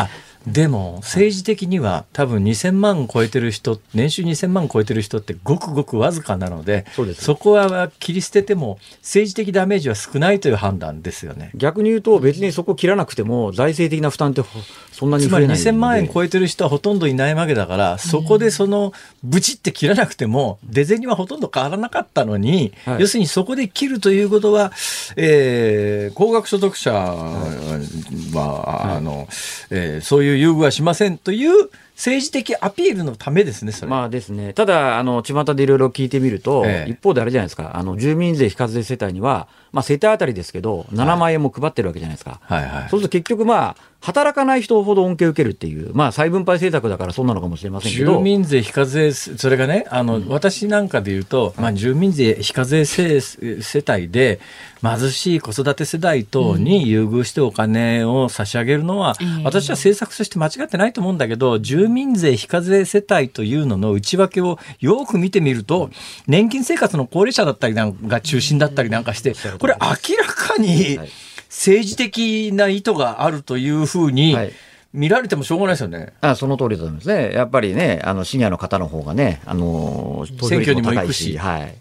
[0.47, 11.51] あでも政治的には多分2000万超えてる人年収2000万超えてる人ってごくごくわずかなのでそこは切り捨てても政治的ダメージは少ないという判断ですよね。
[11.55, 14.49] 逆に言うと別にそこ切らなくても財政的な負担ってほ
[14.93, 15.71] そんなにつまり増えないんで。
[15.71, 18.93] 2000万円超えてる人はほとんどいないわけだから、そこでその、
[19.23, 23.03] ブチって切らなくても、出銭はほとんど変わらなかったのに、はい。
[23.03, 24.73] 要するにそこで切るということは、
[25.17, 29.29] えー高額所得者は、あの、
[29.71, 33.73] えーそういう優遇はしませんという政治的アピールのためですね。
[33.87, 34.53] まあですね。
[34.53, 36.91] ただ、あの、巷でいろいろ聞いてみると、ええ。
[36.91, 42.41] 一方であれじゃないですか、あの、住民税非課税世帯には、まあ、世帯当たりですけど、7万円も配ってるわけじゃないですか。
[42.43, 42.89] はいはい。
[42.91, 54.39] そうすると結局まあ、働かない人ほど恩恵を受けるっていう、まあ、再分配政策だからそうなのかもしれませんけ住ど、民税非課税、それがね、あの、私なんかで言うと、まあ、住民税非課税世世帯で、
[54.83, 59.45] 貧しい子育て世代等に優遇してお金を差し上げるのは、うん。
[59.45, 65.91] 私は政策として間違ってないと思うんだけど、住民税非課税世帯というのの内訳をよく見てみると、
[66.27, 71.11] 年金生活の高齢者だったりなんかが中心だったりなんかして、これ明らかにはい
[71.49, 74.53] 政治的な意図があるというふうにはい
[74.93, 76.15] 見られてもしょうがないですよね。
[76.23, 77.31] あその通りだと思いますね。
[77.35, 81.75] やっぱりね、あの、シニアの方の方がね、あの、投票率も高いし、選はい。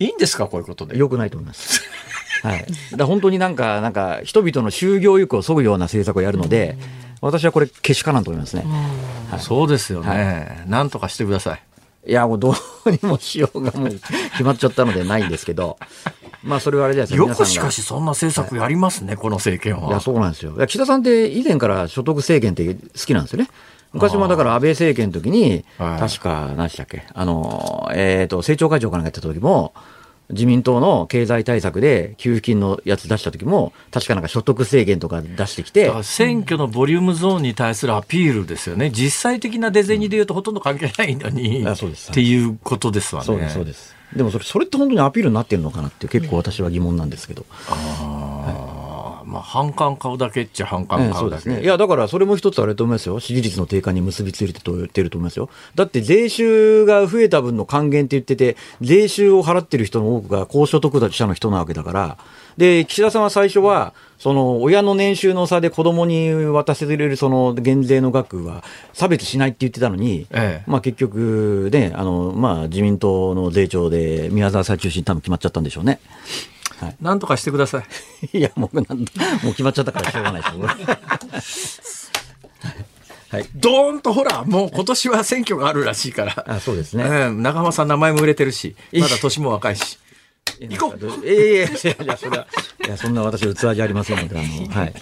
[0.00, 0.98] いいんですか、こういうことで？
[0.98, 1.80] 良くないと思います。
[2.42, 2.66] はい。
[2.94, 6.76] だ本当になんか、なんか、人々の就業意欲を削ぐような政策をやるので、
[7.20, 8.62] 私はこれ、けしからんと思いますね。
[9.30, 11.62] はいそうですよね、なんとかしてください。
[12.06, 12.54] いや、もうど
[12.86, 13.90] うにもしようがもう
[14.32, 15.78] 決まっちゃったのでないんですけど、
[16.42, 17.28] まあそれはあれじゃないですか。
[17.28, 19.88] よくしかしそんな政策やりますね、この政権は。
[19.88, 20.54] いや、そうなんですよ。
[20.56, 23.50] いや岸田さんって以前から所得制限って好きなんですよね。
[23.92, 29.72] 昔もだから安倍政権の時に、はい確か、何でしたっけ、あの、えっ、と、政調会長かなんかやった時も、
[30.30, 38.90] 自民党の経済対策で給付金のやつ出した時も、確かなんか所得制限とか出してきて選挙のボリュームゾーンに対するアピールですよね。
[38.90, 43.26] 実際的な出銭で言うとほとんど関係ないのに、 うですっていうことですわね。
[43.26, 43.96] そうです、そうです。
[44.14, 47.44] でもそれ、それって本当にアピールになってるのかなって結構私は疑問なんですけど。
[47.68, 48.17] あー
[49.28, 51.20] まあ、反感買うだけっちゃ反感ええ買だけ。
[51.20, 51.62] そううですね。
[51.62, 53.20] いや、だからそれも一つあれと思いますよ。
[53.20, 55.50] 支持率の低下に結びついてると思いますよ。
[55.74, 62.18] だって税収が増えた分の還元って言ってて、税収を払ってる人の多くが高所得者の人なわけだから、
[62.56, 76.00] で、岸田さんは最初は、その、親の年収の差で子供に渡せれるその減税の額は差別しないって言ってたのに、ええまあ結局ね、あの、まあ自民党の税調で宮沢さん中心に多分決まっちゃったんでしょうね。
[77.00, 77.82] なんとかしてくださ
[78.30, 78.30] い。
[78.38, 79.06] いや、もうなん、もう
[79.50, 82.10] 決まっちゃったからしょうがないです。
[83.30, 83.46] はい。
[83.54, 86.44] どーんとほら、もう今年は選挙があるらしいから。
[86.46, 87.04] あ、そうですね。
[87.06, 89.98] ええ中浜さん名前も売れてるし、まだ年も若いし。
[90.60, 92.46] 行こうええいやいや、いや、それは、
[92.86, 94.94] いや、そんな私器じゃありませんので、あの、 はい。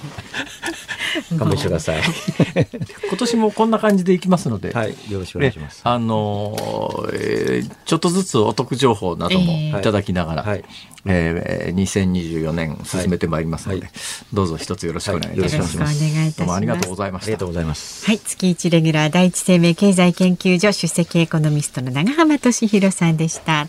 [1.38, 2.02] 勘弁してください。
[3.08, 4.72] 今年もこんな感じでいきますので。
[4.72, 4.94] はい。
[5.10, 5.80] よろしくお願いします。
[5.84, 10.64] あのーえーちょっとずつお得情報などもええいただきながら、はい
[11.06, 13.90] えー2024年進めてまいりますので、はい
[14.32, 15.78] どうぞ一つよろしくお願いいたします。
[15.78, 17.48] はいよろしくお願いしますよろしくお願いいたしますどうもありがとうございましたありがとう。
[17.48, 18.06] ございます。
[18.06, 23.68] はい、月一レギュラー第一生命経済研究所首席エコノミストの長浜俊弘さんでした。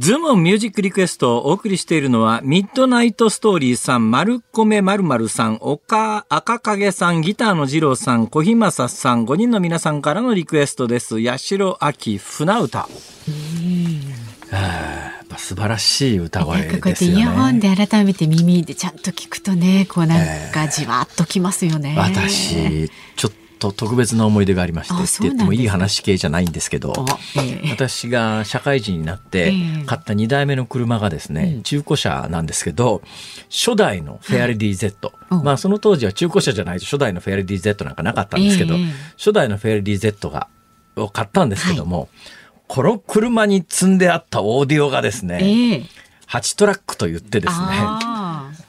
[0.00, 11.22] ズームミュージックリクエストをお送りしているのは、ミッドナイトストーリーさん、丸米まるまるさん、岡赤影さん、ギターの二郎さん、小日正さん、5人の皆さんからのリクエストです。
[11.22, 12.78] 八代秋船歌。
[12.80, 12.88] は
[14.50, 17.76] あやっぱ素晴らしい歌声なんかこうやってイヤホンね。
[17.76, 21.94] で改めて耳でちゃんと聞くとね、こうなんかじわっときますよね。
[21.96, 26.92] 私、ちょっと特別な思い出がありまして、あって言ってもいい話系じゃないんですけど、
[27.70, 29.52] 私が社会人になってえ
[29.82, 33.02] え買った2台目の車がですね、中古車なんですけど、
[33.50, 35.12] 初代のフェアレディ Z。
[35.30, 35.42] うん。
[35.42, 38.84] まあその当時は中古車じゃないと初代のフェアレディ Z なんかなかったんですけど、ええ。
[39.16, 40.48] 初代のフェアレディ Z が、
[40.96, 42.08] を買ったんですけども、
[42.68, 45.82] この車に積んであったオーディオがですね、ええ。
[46.28, 48.23] 8トラックと言ってですね、あ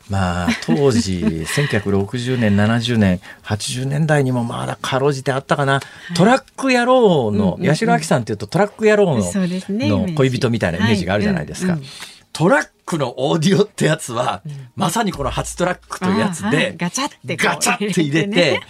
[0.09, 5.81] まあ当時1960年70年80年代にもまだかろうじてあったかな、
[6.15, 11.73] トラック野郎の、八代亜紀さんっていうとトラック野郎の,、ねの恋人みたいなイメージがあるじゃないですか。
[11.73, 11.81] はい。
[11.81, 11.91] うんうん。
[12.33, 14.43] トラックのオーディオってやつは、
[14.75, 18.61] まさにこの8トラックというやつあーはでい、ガチャってガチャって入れてね。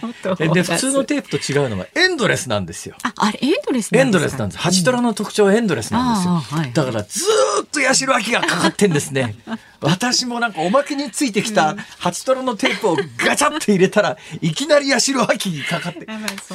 [0.53, 2.95] で普通のテープと違うのはエンドレスなんですよ。
[3.03, 4.59] あ、あれエンドレスエンドレスなんです。
[4.59, 6.34] ハチトラの特徴はエンドレスなんですよ。
[6.36, 6.72] はい。
[6.72, 9.36] だからずーっと八代亜紀がかかってんですね。
[9.82, 16.05] 私もなんかおまけについてきたハチトラのテープをガチャって入れたらいきなり八代亜紀にかかって、フ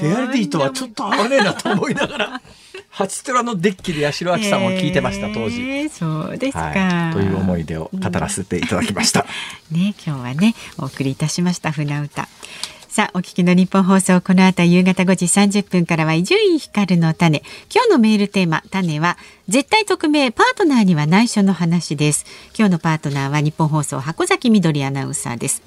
[0.00, 2.42] ェアリティとはちょっと合わねえなと思いながら、
[2.90, 5.62] ハチトラのデッキで八代亜紀さんを聞いてました、当時。
[5.62, 9.26] へーそうですか、はい、という思い出を語らせていただきました。
[9.70, 12.28] ね、 今日はね、お送りいたしました船歌。
[12.88, 17.44] さあ、お聞きの日本放送、この後夕方5時30分からは伊集院光の種。
[17.72, 19.16] 今日のメールテーマ、種は、
[19.48, 22.26] 絶対匿名、パートナーには内緒の話です。
[22.58, 25.62] 今日のパートナーは日本放送、箱崎みどりアナウンサーです。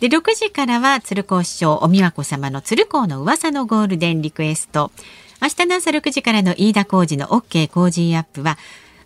[0.00, 4.90] で、6時からは鶴光師匠、お美和子様の鶴光の噂のゴールデンリクエスト。
[5.42, 8.58] 明日の朝6時からの飯田浩二の OK 工事アップは、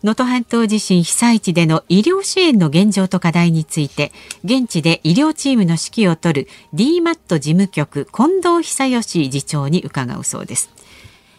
[0.03, 4.12] 能登半島地震被災地での医療支援の現状と課題について
[4.45, 10.70] 現地で医療チームの指揮を執る DMAT 事務局近藤久禎次長に伺うそうです。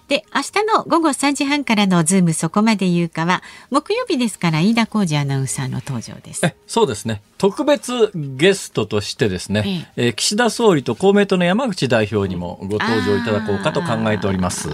[0.08, 6.46] で明日の午後3時半からのズームそこまで言うかは木曜日ですから飯田浩司アナウンサーの登場です。
[6.46, 7.22] えそうですね。
[7.38, 10.10] 特別ゲストとしてですね、ええ。
[10.10, 14.70] ー岸田総理と公明党の山口代表にもご登場いただこうかと考えております。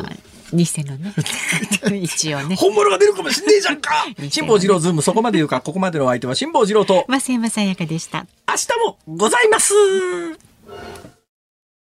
[0.53, 1.13] 偽のね。
[2.01, 2.55] 一応ね。
[2.55, 4.05] 本物が出るかもしんねえじゃんか。
[4.29, 5.61] 辛坊治郎ズームそこまで言うか。
[5.61, 7.05] ここまでのお相手は辛坊治郎と。
[7.07, 8.27] 増山さやかでした。
[8.47, 9.73] 明日もございます